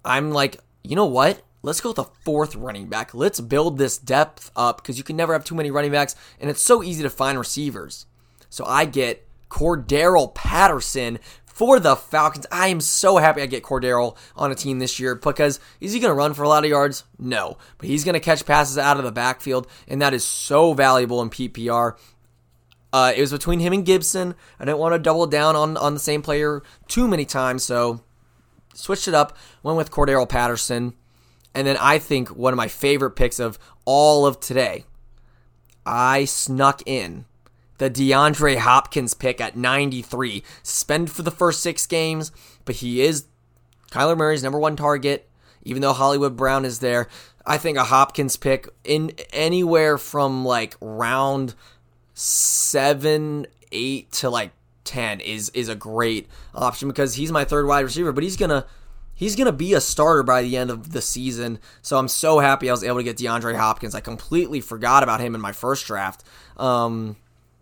I'm 0.04 0.30
like, 0.30 0.58
you 0.82 0.96
know 0.96 1.06
what? 1.06 1.42
Let's 1.62 1.80
go 1.80 1.90
with 1.90 1.96
the 1.96 2.04
fourth 2.04 2.56
running 2.56 2.88
back. 2.88 3.14
Let's 3.14 3.40
build 3.40 3.78
this 3.78 3.96
depth 3.96 4.50
up 4.56 4.82
because 4.82 4.98
you 4.98 5.04
can 5.04 5.16
never 5.16 5.32
have 5.32 5.44
too 5.44 5.54
many 5.54 5.70
running 5.70 5.92
backs, 5.92 6.16
and 6.40 6.50
it's 6.50 6.62
so 6.62 6.82
easy 6.82 7.02
to 7.02 7.10
find 7.10 7.38
receivers. 7.38 8.06
So 8.50 8.64
I 8.66 8.84
get 8.84 9.26
Cordarrelle 9.48 10.34
Patterson 10.34 11.20
for 11.44 11.78
the 11.78 11.94
Falcons. 11.94 12.46
I 12.50 12.68
am 12.68 12.80
so 12.80 13.18
happy 13.18 13.42
I 13.42 13.46
get 13.46 13.62
Cordarrelle 13.62 14.16
on 14.34 14.50
a 14.50 14.56
team 14.56 14.78
this 14.78 14.98
year 14.98 15.14
because 15.14 15.60
is 15.80 15.92
he 15.92 16.00
going 16.00 16.10
to 16.10 16.14
run 16.14 16.34
for 16.34 16.42
a 16.42 16.48
lot 16.48 16.64
of 16.64 16.70
yards? 16.70 17.04
No, 17.18 17.58
but 17.78 17.88
he's 17.88 18.04
going 18.04 18.14
to 18.14 18.20
catch 18.20 18.44
passes 18.44 18.78
out 18.78 18.96
of 18.96 19.04
the 19.04 19.12
backfield, 19.12 19.68
and 19.86 20.02
that 20.02 20.14
is 20.14 20.24
so 20.24 20.72
valuable 20.72 21.22
in 21.22 21.30
PPR. 21.30 21.96
Uh, 22.92 23.12
it 23.16 23.20
was 23.20 23.32
between 23.32 23.60
him 23.60 23.72
and 23.72 23.86
Gibson. 23.86 24.34
I 24.60 24.64
didn't 24.64 24.78
want 24.78 24.94
to 24.94 24.98
double 24.98 25.26
down 25.26 25.56
on, 25.56 25.76
on 25.76 25.94
the 25.94 26.00
same 26.00 26.22
player 26.22 26.62
too 26.88 27.08
many 27.08 27.24
times, 27.24 27.64
so 27.64 28.02
switched 28.74 29.08
it 29.08 29.14
up. 29.14 29.36
Went 29.62 29.78
with 29.78 29.90
Cordarrelle 29.90 30.28
Patterson. 30.28 30.94
And 31.54 31.66
then 31.66 31.76
I 31.78 31.98
think 31.98 32.28
one 32.28 32.52
of 32.52 32.56
my 32.56 32.68
favorite 32.68 33.12
picks 33.12 33.38
of 33.38 33.58
all 33.84 34.26
of 34.26 34.40
today, 34.40 34.84
I 35.84 36.24
snuck 36.24 36.82
in 36.86 37.26
the 37.78 37.90
DeAndre 37.90 38.58
Hopkins 38.58 39.14
pick 39.14 39.40
at 39.40 39.56
93. 39.56 40.42
Suspended 40.62 41.10
for 41.10 41.22
the 41.22 41.30
first 41.30 41.62
six 41.62 41.86
games, 41.86 42.30
but 42.64 42.76
he 42.76 43.02
is 43.02 43.26
Kyler 43.90 44.16
Murray's 44.16 44.42
number 44.42 44.58
one 44.58 44.76
target, 44.76 45.28
even 45.62 45.82
though 45.82 45.92
Hollywood 45.92 46.36
Brown 46.36 46.64
is 46.64 46.78
there. 46.78 47.08
I 47.44 47.58
think 47.58 47.76
a 47.76 47.84
Hopkins 47.84 48.36
pick 48.36 48.68
in 48.84 49.12
anywhere 49.32 49.98
from 49.98 50.44
like 50.44 50.76
round 50.80 51.54
seven, 52.22 53.46
eight 53.72 54.12
to 54.12 54.30
like 54.30 54.52
ten 54.84 55.20
is 55.20 55.48
is 55.50 55.68
a 55.68 55.74
great 55.74 56.28
option 56.54 56.88
because 56.88 57.14
he's 57.14 57.32
my 57.32 57.44
third 57.44 57.66
wide 57.66 57.80
receiver, 57.80 58.12
but 58.12 58.22
he's 58.22 58.36
gonna 58.36 58.66
he's 59.14 59.36
gonna 59.36 59.52
be 59.52 59.74
a 59.74 59.80
starter 59.80 60.22
by 60.22 60.42
the 60.42 60.56
end 60.56 60.70
of 60.70 60.92
the 60.92 61.02
season. 61.02 61.58
So 61.82 61.98
I'm 61.98 62.08
so 62.08 62.38
happy 62.38 62.68
I 62.68 62.72
was 62.72 62.84
able 62.84 62.98
to 62.98 63.02
get 63.02 63.16
DeAndre 63.16 63.56
Hopkins. 63.56 63.94
I 63.94 64.00
completely 64.00 64.60
forgot 64.60 65.02
about 65.02 65.20
him 65.20 65.34
in 65.34 65.40
my 65.40 65.52
first 65.52 65.86
draft. 65.86 66.24
Um, 66.56 67.16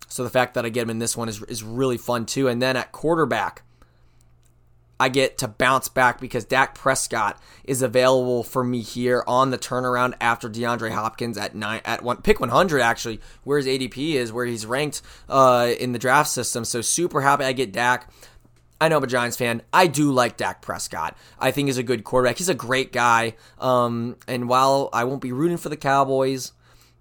so 0.09 0.25
the 0.25 0.31
fact 0.31 0.55
that 0.55 0.67
I 0.67 0.69
get 0.69 0.83
him 0.83 0.91
in 0.91 0.99
this 0.99 1.17
one 1.17 1.29
is 1.29 1.43
is 1.45 1.63
really 1.63 1.99
fun 1.99 2.27
too. 2.27 2.49
And 2.49 2.61
then 2.61 2.77
at 2.77 2.93
quarterback, 2.93 3.63
I 5.01 5.09
get 5.09 5.39
to 5.39 5.49
bounce 5.49 5.89
back 5.89 6.21
because 6.21 6.45
Dak 6.45 6.75
Prescott 6.75 7.41
is 7.65 7.81
available 7.81 8.45
for 8.45 8.63
me 8.63 8.83
here 8.83 9.25
on 9.27 9.51
the 9.51 9.57
turnaround 9.57 10.13
after 10.21 10.47
DeAndre 10.47 10.91
Hopkins 10.91 11.39
at 11.39 11.55
nine 11.55 11.81
at 11.87 12.03
one 12.03 12.19
pick 12.19 12.39
100 12.39 12.81
actually 12.81 13.19
where 13.43 13.57
his 13.57 13.67
ADP 13.67 14.13
is 14.13 14.31
where 14.31 14.45
he's 14.45 14.67
ranked 14.67 15.01
uh, 15.31 15.73
in 15.81 15.93
the 15.93 15.99
draft 15.99 16.29
system. 16.29 16.67
So 16.67 16.83
super 16.83 17.23
happy 17.23 17.45
I 17.45 17.53
get 17.53 17.73
Dak. 17.73 18.13
I 18.79 18.89
know 18.89 18.99
I'm 18.99 19.05
a 19.05 19.07
Giants 19.07 19.39
fan. 19.39 19.63
I 19.73 19.87
do 19.87 20.13
like 20.13 20.37
Dak 20.37 20.61
Prescott. 20.61 21.17
I 21.39 21.51
think 21.51 21.69
he's 21.69 21.79
a 21.79 21.83
good 21.83 22.05
quarterback. 22.05 22.37
He's 22.37 22.51
a 22.51 22.55
great 22.55 22.93
guy. 22.93 23.37
Um, 23.59 24.17
and 24.29 24.51
while 24.51 24.91
I 24.93 25.05
won't 25.05 25.23
be 25.23 25.33
rooting 25.33 25.57
for 25.57 25.71
the 25.71 25.77
Cowboys, 25.79 26.53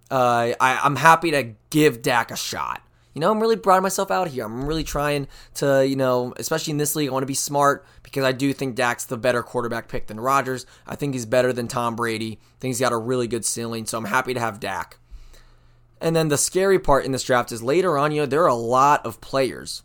uh, 0.10 0.54
I, 0.60 0.80
I'm 0.82 0.96
happy 0.96 1.32
to 1.32 1.52
give 1.70 2.02
Dak 2.02 2.32
a 2.32 2.38
shot 2.38 2.82
you 3.20 3.26
know, 3.26 3.32
I'm 3.34 3.42
really 3.42 3.58
broadening 3.58 3.84
myself 3.84 4.12
out 4.12 4.30
here. 4.30 4.46
I'm 4.46 4.66
really 4.66 4.86
trying 4.86 5.28
to, 5.56 5.86
you 5.86 5.98
know, 5.98 6.34
especially 6.38 6.72
in 6.72 6.78
this 6.78 6.96
league, 6.96 7.10
I 7.10 7.12
want 7.12 7.24
to 7.24 7.28
be 7.28 7.34
smart 7.34 7.86
because 8.02 8.24
I 8.24 8.32
do 8.32 8.54
think 8.54 8.76
Dak's 8.76 9.04
the 9.04 9.18
better 9.18 9.44
quarterback 9.44 9.90
pick 9.90 10.08
than 10.08 10.22
Rodgers. 10.22 10.66
I 10.88 10.96
think 10.96 11.14
he's 11.14 11.26
better 11.26 11.52
than 11.52 11.68
Tom 11.68 11.98
Brady. 11.98 12.40
I 12.42 12.56
think 12.62 12.70
he's 12.70 12.80
got 12.80 12.94
a 12.94 12.98
really 12.98 13.28
good 13.28 13.44
ceiling, 13.44 13.86
so 13.86 13.98
I'm 13.98 14.06
happy 14.06 14.34
to 14.34 14.40
have 14.40 14.62
Dak. 14.62 15.00
And 16.00 16.16
then 16.16 16.30
the 16.30 16.38
scary 16.38 16.80
part 16.80 17.04
in 17.04 17.12
this 17.12 17.26
draft 17.26 17.52
is 17.52 17.62
later 17.62 17.98
on, 17.98 18.14
you 18.14 18.22
know, 18.22 18.26
there 18.26 18.44
are 18.44 18.48
a 18.48 18.56
lot 18.56 19.06
of 19.06 19.20
players. 19.20 19.84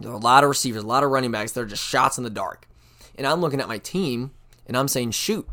There 0.00 0.10
are 0.10 0.14
a 0.14 0.18
lot 0.18 0.42
of 0.42 0.48
receivers, 0.48 0.82
a 0.82 0.86
lot 0.86 1.04
of 1.04 1.10
running 1.10 1.30
backs. 1.30 1.52
They're 1.52 1.64
just 1.64 1.84
shots 1.84 2.18
in 2.18 2.24
the 2.24 2.30
dark. 2.30 2.66
And 3.14 3.24
I'm 3.24 3.40
looking 3.40 3.60
at 3.60 3.68
my 3.68 3.78
team 3.78 4.32
and 4.66 4.76
I'm 4.76 4.88
saying, 4.88 5.12
shoot, 5.12 5.48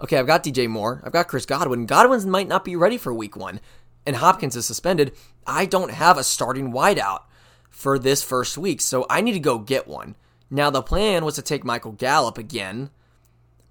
okay, 0.00 0.16
I've 0.16 0.28
got 0.28 0.44
DJ 0.44 0.68
Moore, 0.68 1.02
I've 1.04 1.12
got 1.12 1.26
Chris 1.26 1.44
Godwin. 1.44 1.86
Godwin's 1.86 2.24
might 2.24 2.46
not 2.46 2.64
be 2.64 2.76
ready 2.76 2.98
for 2.98 3.12
week 3.12 3.34
one 3.34 3.58
and 4.06 4.16
Hopkins 4.16 4.56
is 4.56 4.66
suspended, 4.66 5.12
I 5.46 5.66
don't 5.66 5.90
have 5.90 6.18
a 6.18 6.24
starting 6.24 6.72
wideout 6.72 7.22
for 7.70 7.98
this 7.98 8.22
first 8.22 8.56
week, 8.56 8.80
so 8.80 9.06
I 9.10 9.20
need 9.20 9.32
to 9.32 9.40
go 9.40 9.58
get 9.58 9.88
one. 9.88 10.16
Now, 10.50 10.70
the 10.70 10.82
plan 10.82 11.24
was 11.24 11.34
to 11.34 11.42
take 11.42 11.64
Michael 11.64 11.92
Gallup 11.92 12.38
again, 12.38 12.90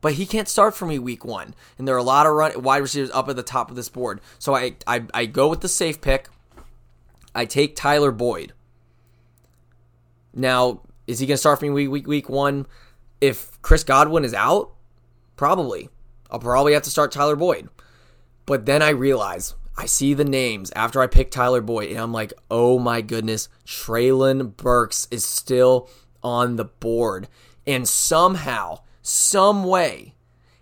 but 0.01 0.13
he 0.13 0.25
can't 0.25 0.49
start 0.49 0.75
for 0.75 0.85
me 0.85 0.99
week 0.99 1.23
one. 1.23 1.55
And 1.77 1.87
there 1.87 1.95
are 1.95 1.99
a 1.99 2.03
lot 2.03 2.25
of 2.25 2.33
run, 2.33 2.61
wide 2.61 2.81
receivers 2.81 3.11
up 3.11 3.29
at 3.29 3.37
the 3.37 3.43
top 3.43 3.69
of 3.69 3.77
this 3.77 3.87
board. 3.87 4.19
So 4.37 4.53
I, 4.53 4.75
I, 4.85 5.05
I 5.13 5.25
go 5.25 5.47
with 5.47 5.61
the 5.61 5.69
safe 5.69 6.01
pick. 6.01 6.27
I 7.33 7.45
take 7.45 7.75
Tyler 7.75 8.11
Boyd. 8.11 8.51
Now, 10.33 10.81
is 11.07 11.19
he 11.19 11.25
going 11.25 11.35
to 11.35 11.39
start 11.39 11.59
for 11.59 11.65
me 11.65 11.71
week, 11.71 11.89
week, 11.89 12.07
week 12.07 12.29
one? 12.29 12.65
If 13.21 13.61
Chris 13.61 13.85
Godwin 13.85 14.25
is 14.25 14.33
out, 14.33 14.73
probably. 15.37 15.89
I'll 16.29 16.39
probably 16.39 16.73
have 16.73 16.83
to 16.83 16.89
start 16.89 17.11
Tyler 17.13 17.37
Boyd. 17.37 17.69
But 18.45 18.65
then 18.65 18.81
I 18.81 18.89
realize 18.89 19.55
I 19.75 19.86
see 19.86 20.13
the 20.13 20.25
names 20.25 20.71
after 20.75 21.01
I 21.01 21.07
pick 21.07 21.31
Tyler 21.31 21.62
Boyd, 21.62 21.89
and 21.89 21.99
I'm 21.99 22.13
like, 22.13 22.33
oh 22.51 22.77
my 22.77 23.01
goodness, 23.01 23.49
Treylon 23.65 24.55
Burks 24.55 25.07
is 25.09 25.25
still 25.25 25.89
on 26.21 26.57
the 26.57 26.65
board. 26.65 27.27
And 27.65 27.88
somehow, 27.88 28.79
some 29.01 29.63
way, 29.63 30.13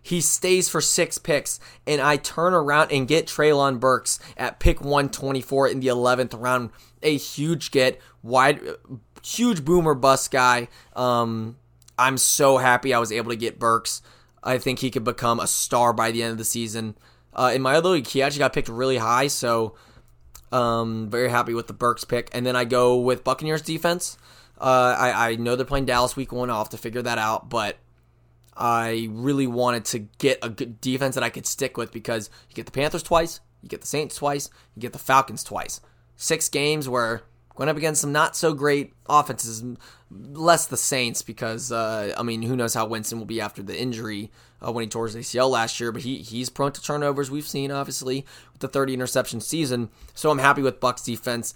he 0.02 0.22
stays 0.22 0.70
for 0.70 0.82
six 0.82 1.18
picks, 1.18 1.60
and 1.86 2.02
I 2.02 2.18
turn 2.18 2.54
around 2.54 2.92
and 2.92 3.08
get 3.08 3.28
Treylon 3.28 3.80
Burks 3.80 4.20
at 4.38 4.60
pick 4.60 4.82
124 4.82 5.68
in 5.68 5.80
the 5.80 5.88
11th 5.88 6.40
round. 6.40 6.72
A 7.04 7.18
huge 7.18 7.72
get, 7.72 8.00
wide, 8.24 8.62
huge 9.24 9.66
boomer 9.66 9.94
bust 9.94 10.32
guy. 10.32 10.70
Um, 10.96 11.58
I'm 12.00 12.18
so 12.18 12.58
happy 12.58 12.94
I 12.94 13.00
was 13.00 13.12
able 13.12 13.32
to 13.32 13.38
get 13.38 13.60
Burks. 13.60 14.02
I 14.44 14.58
think 14.58 14.80
he 14.80 14.90
could 14.90 15.04
become 15.04 15.40
a 15.40 15.48
star 15.48 15.94
by 15.94 16.12
the 16.12 16.24
end 16.24 16.32
of 16.32 16.38
the 16.38 16.46
season. 16.46 16.96
Uh, 17.34 17.52
in 17.54 17.62
my 17.62 17.76
other 17.76 17.90
league, 17.90 18.08
he 18.08 18.22
actually 18.22 18.40
got 18.40 18.54
picked 18.54 18.70
really 18.70 18.98
high, 18.98 19.28
so 19.28 19.76
um, 20.52 21.10
very 21.10 21.30
happy 21.30 21.54
with 21.54 21.68
the 21.68 21.74
Burks 21.74 22.04
pick. 22.04 22.30
And 22.34 22.46
then 22.46 22.56
I 22.56 22.66
go 22.66 22.98
with 22.98 23.24
Buccaneers 23.24 23.62
defense. 23.62 24.18
Uh, 24.60 24.96
I, 24.98 25.32
I 25.32 25.36
know 25.36 25.56
they're 25.56 25.66
playing 25.66 25.86
Dallas 25.86 26.16
week 26.16 26.32
one. 26.32 26.50
I'll 26.50 26.60
have 26.60 26.70
to 26.70 26.78
figure 26.78 27.02
that 27.02 27.18
out, 27.18 27.50
but 27.50 27.78
I 28.56 29.08
really 29.12 29.48
wanted 29.48 29.86
to 29.86 30.00
get 30.00 30.40
a 30.44 30.50
good 30.50 30.82
defense 30.82 31.16
that 31.16 31.24
I 31.24 31.30
could 31.30 31.48
stick 31.48 31.78
with 31.78 31.92
because 31.92 32.30
you 32.50 32.56
get 32.56 32.66
the 32.66 32.72
Panthers 32.72 33.04
twice, 33.04 33.40
you 33.62 33.70
get 33.70 33.82
the 33.82 33.88
Saints 33.88 34.16
twice, 34.16 34.50
you 34.76 34.82
get 34.82 34.94
the 34.94 35.00
Falcons 35.00 35.44
twice. 35.44 35.82
Six 36.16 36.50
games 36.50 36.88
where 36.88 37.24
going 37.62 37.70
up 37.70 37.78
against 37.78 38.02
some 38.02 38.12
not 38.12 38.36
so 38.36 38.56
great 38.56 38.92
offenses, 39.08 39.64
less 40.10 40.66
the 40.66 40.78
Saints 40.78 41.22
because 41.22 41.72
uh, 41.72 42.12
I 42.18 42.24
mean 42.24 42.42
who 42.42 42.56
knows 42.56 42.74
how 42.74 42.88
Winston 42.88 43.20
will 43.20 43.28
be 43.28 43.40
after 43.40 43.62
the 43.62 43.80
injury 43.80 44.32
uh, 44.66 44.72
when 44.72 44.82
he 44.82 44.90
tore 44.90 45.06
his 45.06 45.16
ACL 45.16 45.48
last 45.48 45.80
year, 45.80 45.92
but 45.92 46.02
he 46.02 46.18
he's 46.18 46.50
prone 46.50 46.72
to 46.72 46.82
turnovers. 46.82 47.30
We've 47.30 47.48
seen 47.48 47.70
obviously 47.70 48.26
with 48.52 48.62
the 48.62 48.68
30 48.68 48.96
interception 48.96 49.42
season, 49.42 49.90
so 50.16 50.32
I'm 50.32 50.40
happy 50.40 50.64
with 50.64 50.80
Bucks 50.80 51.04
defense. 51.04 51.54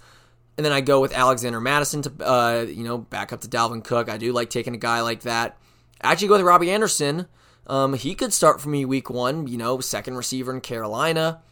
And 0.56 0.64
then 0.64 0.72
I 0.72 0.80
go 0.80 1.00
with 1.00 1.12
Alexander 1.12 1.60
Mattison 1.60 2.02
to, 2.02 2.12
uh, 2.24 2.62
you 2.62 2.84
know, 2.84 2.98
back 2.98 3.32
up 3.32 3.40
to 3.40 3.48
Dalvin 3.48 3.82
Cook. 3.82 4.08
I 4.08 4.16
do 4.16 4.32
like 4.32 4.48
taking 4.48 4.74
a 4.74 4.78
guy 4.78 5.00
like 5.00 5.22
that. 5.22 5.58
I 6.00 6.12
actually 6.12 6.28
go 6.28 6.34
with 6.34 6.46
Robbie 6.46 6.70
Anderson. 6.70 7.26
Um, 7.66 7.94
he 7.94 8.14
could 8.14 8.32
start 8.32 8.60
for 8.60 8.68
me 8.68 8.84
week 8.84 9.10
one, 9.10 9.48
you 9.48 9.58
know, 9.58 9.80
second 9.80 10.14
receiver 10.16 10.54
in 10.54 10.60
Carolina. 10.60 11.42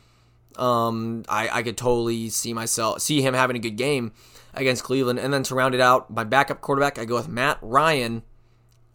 Um, 0.57 1.25
I, 1.29 1.49
I 1.49 1.63
could 1.65 1.77
totally 1.77 2.31
see 2.31 2.55
myself, 2.55 3.03
see 3.03 3.21
him 3.21 3.35
having 3.35 3.57
a 3.57 3.59
good 3.59 3.77
game 3.77 4.13
against 4.57 4.85
Cleveland. 4.85 5.19
And 5.19 5.33
then 5.33 5.43
to 5.45 5.55
round 5.55 5.75
it 5.75 5.81
out, 5.81 6.11
my 6.11 6.25
backup 6.25 6.61
quarterback, 6.61 6.99
I 6.99 7.05
go 7.05 7.17
with 7.17 7.29
Matt 7.29 7.59
Ryan, 7.63 8.23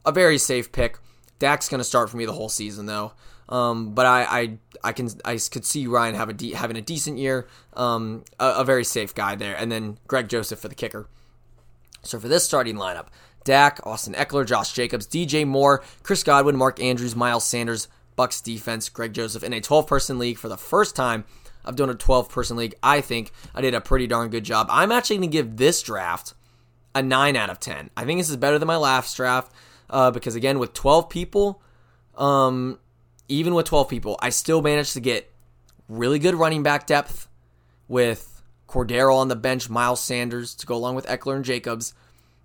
a 0.06 0.12
very 0.12 0.38
safe 0.38 0.72
pick. 0.72 1.00
Dak's 1.39 1.69
going 1.69 1.80
to 1.80 1.86
start 1.86 2.10
for 2.10 2.17
me 2.17 2.26
the 2.26 2.34
whole 2.34 2.50
season, 2.50 2.86
though. 2.86 3.13
Um, 3.48 3.95
but 3.95 4.06
I, 4.06 4.24
I, 4.24 4.58
I 4.84 4.91
can, 4.91 5.10
I 5.26 5.38
could 5.38 5.65
see 5.65 5.88
Ryan 5.88 6.15
have 6.15 6.30
a 6.30 6.34
de- 6.34 6.54
having 6.54 6.78
a 6.78 6.82
decent 6.82 7.17
year. 7.17 7.48
Um, 7.74 8.24
a, 8.39 8.56
a 8.58 8.63
very 8.63 8.84
safe 8.84 9.15
guy 9.15 9.36
there, 9.36 9.56
and 9.56 9.72
then 9.72 9.98
Greg 10.08 10.28
Joseph 10.30 10.60
for 10.60 10.67
the 10.67 10.76
kicker. 10.76 11.08
So 12.04 12.19
for 12.19 12.28
this 12.28 12.45
starting 12.45 12.76
lineup, 12.76 13.08
Dak, 13.43 13.80
Austin 13.86 14.13
Ekeler, 14.13 14.45
Josh 14.45 14.74
Jacobs, 14.74 15.08
DJ 15.08 15.48
Moore, 15.48 15.84
Chris 16.04 16.24
Godwin, 16.24 16.56
Mark 16.56 16.80
Andrews, 16.80 17.15
Miles 17.15 17.45
Sanders, 17.45 17.88
Bucks 18.15 18.41
defense, 18.41 18.89
Greg 18.89 19.13
Joseph 19.13 19.43
in 19.43 19.54
a 19.54 19.62
12 19.62 19.88
person 19.88 20.19
league 20.19 20.38
for 20.38 20.50
the 20.50 20.58
first 20.58 20.95
time. 20.95 21.26
I've 21.65 21.76
done 21.76 21.89
a 21.89 21.95
12 21.95 22.30
person 22.30 22.58
league. 22.58 22.76
I 22.82 23.02
think 23.02 23.32
I 23.54 23.62
did 23.62 23.74
a 23.74 23.82
pretty 23.82 24.08
darn 24.08 24.30
good 24.30 24.43
job. 24.43 24.67
I'm 24.69 24.91
actually 24.91 25.17
going 25.17 25.30
to 25.30 25.38
give 25.38 25.58
this 25.58 25.82
draft 25.82 26.34
a 26.95 27.02
9 27.02 27.36
out 27.36 27.50
of 27.50 27.60
10. 27.60 27.89
I 27.95 28.06
think 28.06 28.19
this 28.19 28.30
is 28.30 28.38
better 28.38 28.58
than 28.58 28.67
my 28.67 28.78
last 28.78 29.15
draft 29.15 29.52
uh, 29.89 30.12
because, 30.12 30.36
again, 30.36 30.60
with 30.60 30.74
12 30.74 31.10
people, 31.10 31.62
um, 32.17 32.80
even 33.28 33.54
with 33.54 33.65
12 33.65 33.89
people, 33.89 34.17
I 34.22 34.30
still 34.30 34.62
managed 34.62 34.93
to 34.93 35.00
get 35.00 35.32
really 35.88 36.19
good 36.19 36.36
running 36.36 36.63
back 36.63 36.88
depth 36.88 37.28
with 37.88 38.41
Cordero 38.67 39.15
on 39.15 39.28
the 39.28 39.36
bench, 39.36 39.69
Miles 39.69 40.02
Sanders 40.02 40.56
to 40.56 40.65
go 40.65 40.76
along 40.76 40.95
with 40.95 41.08
Ekeler 41.08 41.36
and 41.36 41.45
Jacobs. 41.45 41.93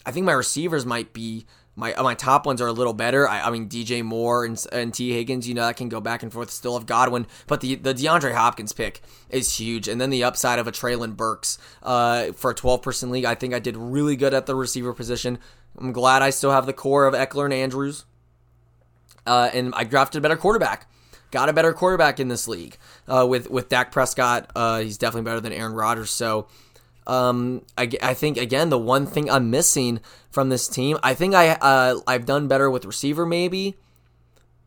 I 0.07 0.11
think 0.11 0.27
my 0.27 0.33
receivers 0.33 0.85
might 0.85 1.13
be 1.13 1.47
my 1.77 1.95
my 2.01 2.15
top 2.15 2.47
ones 2.47 2.61
are 2.61 2.67
a 2.67 2.73
little 2.73 2.93
better. 2.93 3.29
I, 3.29 3.43
I 3.43 3.51
mean 3.51 3.69
DJ 3.69 4.03
Moore 4.05 4.45
and, 4.45 4.63
and 4.73 4.95
Tee 4.95 5.13
Higgins, 5.13 5.49
you 5.49 5.55
know, 5.55 5.67
that 5.67 5.77
can 5.77 5.89
go 5.89 6.01
back 6.01 6.23
and 6.23 6.33
forth. 6.33 6.51
Still 6.51 6.79
have 6.79 6.87
Godwin, 6.87 7.27
but 7.47 7.61
the 7.61 7.75
the 7.75 7.95
DeAndre 7.95 8.35
Hopkins 8.35 8.73
pick 8.73 9.03
is 9.29 9.59
huge, 9.59 9.89
and 9.89 10.01
then 10.01 10.11
the 10.11 10.25
upside 10.25 10.59
of 10.59 10.69
a 10.69 10.73
Treylon 10.73 11.17
Burks 11.17 11.59
uh, 11.83 12.33
for 12.33 12.51
a 12.51 12.55
12 12.55 12.83
person 12.83 13.11
league. 13.11 13.25
I 13.25 13.35
think 13.35 13.55
I 13.55 13.59
did 13.59 13.77
really 13.77 14.17
good 14.17 14.35
at 14.35 14.47
the 14.47 14.55
receiver 14.55 14.93
position. 14.93 15.39
I'm 15.77 15.93
glad 15.93 16.23
I 16.23 16.31
still 16.31 16.53
have 16.53 16.67
the 16.67 16.73
core 16.73 17.07
of 17.07 17.15
Ekeler 17.15 17.47
and 17.47 17.55
Andrews, 17.55 18.05
uh, 19.27 19.51
and 19.53 19.75
I 19.75 19.85
drafted 19.85 20.21
a 20.21 20.23
better 20.23 20.37
quarterback. 20.37 20.89
Got 21.33 21.49
a 21.49 21.53
better 21.53 21.73
quarterback 21.73 22.21
in 22.21 22.29
this 22.29 22.47
league 22.47 22.77
uh, 23.09 23.27
with 23.29 23.51
with 23.51 23.69
Dak 23.69 23.91
Prescott. 23.91 24.49
Uh, 24.55 24.81
he's 24.81 24.99
definitely 24.99 25.29
better 25.29 25.41
than 25.41 25.53
Aaron 25.53 25.73
Rodgers. 25.73 26.13
So 26.13 26.47
um, 27.07 27.63
I, 27.77 27.91
I 28.03 28.15
think 28.15 28.39
again 28.39 28.71
the 28.71 28.79
one 28.79 29.07
thing 29.07 29.31
I'm 29.31 29.51
missing 29.51 30.01
from 30.31 30.49
this 30.49 30.69
team, 30.69 30.99
I 31.03 31.15
think 31.15 31.35
I 31.35 31.51
uh, 31.51 32.01
I've 32.07 32.27
done 32.27 32.49
better 32.49 32.71
with 32.71 32.85
receiver 32.85 33.27
maybe, 33.27 33.77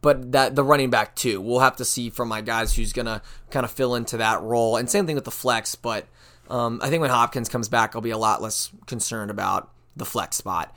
but 0.01 0.31
that 0.31 0.55
the 0.55 0.63
running 0.63 0.89
back 0.89 1.15
too. 1.15 1.41
We'll 1.41 1.59
have 1.59 1.75
to 1.77 1.85
see 1.85 2.09
from 2.09 2.27
my 2.27 2.41
guys 2.41 2.75
who's 2.75 2.93
gonna 2.93 3.21
kind 3.49 3.65
of 3.65 3.71
fill 3.71 3.95
into 3.95 4.17
that 4.17 4.41
role, 4.41 4.77
and 4.77 4.89
same 4.89 5.05
thing 5.05 5.15
with 5.15 5.25
the 5.25 5.31
flex. 5.31 5.75
But 5.75 6.05
um, 6.49 6.79
I 6.83 6.89
think 6.89 7.01
when 7.01 7.09
Hopkins 7.09 7.49
comes 7.49 7.69
back, 7.69 7.95
I'll 7.95 8.01
be 8.01 8.11
a 8.11 8.17
lot 8.17 8.41
less 8.41 8.71
concerned 8.85 9.31
about 9.31 9.71
the 9.95 10.05
flex 10.05 10.37
spot. 10.37 10.75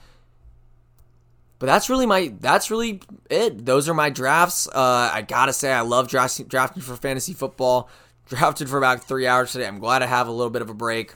But 1.59 1.67
that's 1.67 1.91
really 1.91 2.07
my 2.07 2.33
that's 2.41 2.71
really 2.71 3.03
it. 3.29 3.67
Those 3.67 3.87
are 3.89 3.95
my 3.95 4.09
drafts. 4.09 4.67
Uh, 4.67 5.11
I 5.13 5.21
gotta 5.21 5.53
say 5.53 5.71
I 5.71 5.83
love 5.83 6.09
drafting, 6.09 6.47
drafting 6.47 6.83
for 6.83 6.97
fantasy 6.97 7.35
football. 7.35 7.89
Drafted 8.31 8.69
for 8.69 8.79
about 8.79 9.03
three 9.03 9.27
hours 9.27 9.51
today. 9.51 9.67
I'm 9.67 9.81
glad 9.81 10.05
I 10.05 10.07
have 10.07 10.29
a 10.29 10.31
little 10.31 10.51
bit 10.51 10.63
of 10.63 10.71
a 10.71 10.75
break. 10.75 11.15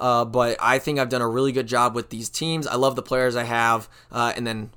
Uh, 0.00 0.24
but 0.24 0.56
I 0.60 0.78
think 0.78 0.98
I've 0.98 1.08
done 1.08 1.22
a 1.22 1.28
really 1.28 1.52
good 1.52 1.66
job 1.66 1.94
with 1.94 2.10
these 2.10 2.28
teams. 2.28 2.66
I 2.66 2.76
love 2.76 2.96
the 2.96 3.02
players 3.02 3.36
I 3.36 3.44
have, 3.44 3.88
uh, 4.12 4.32
and 4.36 4.46
then 4.46 4.70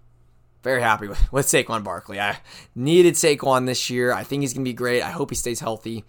very 0.63 0.81
happy 0.81 1.07
with, 1.07 1.19
with 1.31 1.45
Saquon 1.45 1.84
Barkley. 1.84 2.19
I 2.19 2.38
needed 2.75 3.15
Saquon 3.15 3.65
this 3.65 3.89
year. 3.89 4.12
I 4.12 4.23
think 4.23 4.41
he's 4.41 4.53
going 4.53 4.65
to 4.65 4.69
be 4.69 4.73
great. 4.73 5.01
I 5.01 5.12
hope 5.12 5.29
he 5.29 5.36
stays 5.36 5.60
healthy. 5.60 6.03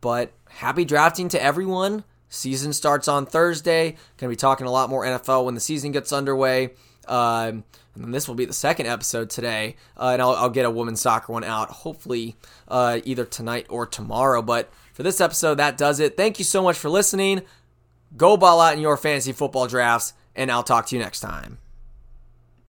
But 0.00 0.32
happy 0.48 0.84
drafting 0.84 1.28
to 1.30 1.42
everyone. 1.42 2.04
Season 2.28 2.72
starts 2.72 3.08
on 3.08 3.26
Thursday. 3.26 3.92
Going 4.16 4.28
to 4.30 4.36
be 4.36 4.36
talking 4.36 4.66
a 4.66 4.70
lot 4.70 4.90
more 4.90 5.04
NFL 5.04 5.44
when 5.44 5.54
the 5.54 5.60
season 5.60 5.92
gets 5.92 6.12
underway. 6.12 6.70
Um, 7.06 7.64
and 7.94 8.04
then 8.04 8.10
this 8.12 8.28
will 8.28 8.34
be 8.34 8.44
the 8.44 8.52
second 8.52 8.86
episode 8.86 9.28
today, 9.28 9.74
uh, 9.96 10.10
and 10.10 10.22
I'll, 10.22 10.34
I'll, 10.34 10.50
get 10.50 10.66
a 10.66 10.70
women's 10.70 11.00
soccer 11.00 11.32
one 11.32 11.42
out 11.42 11.68
hopefully 11.70 12.36
uh, 12.68 13.00
either 13.04 13.24
tonight 13.24 13.66
or 13.70 13.86
tomorrow. 13.86 14.40
But 14.40 14.70
for 14.92 15.02
this 15.02 15.20
episode, 15.20 15.56
that 15.56 15.76
does 15.76 15.98
it. 15.98 16.16
Thank 16.16 16.38
you 16.38 16.44
so 16.44 16.62
much 16.62 16.78
for 16.78 16.90
listening. 16.90 17.42
Go 18.16 18.36
ball 18.36 18.60
out 18.60 18.74
in 18.74 18.80
your 18.80 18.96
fantasy 18.96 19.32
football 19.32 19.66
drafts, 19.66 20.14
and 20.34 20.50
I'll 20.50 20.62
talk 20.62 20.86
to 20.86 20.96
you 20.96 21.02
next 21.02 21.20
time. 21.20 21.58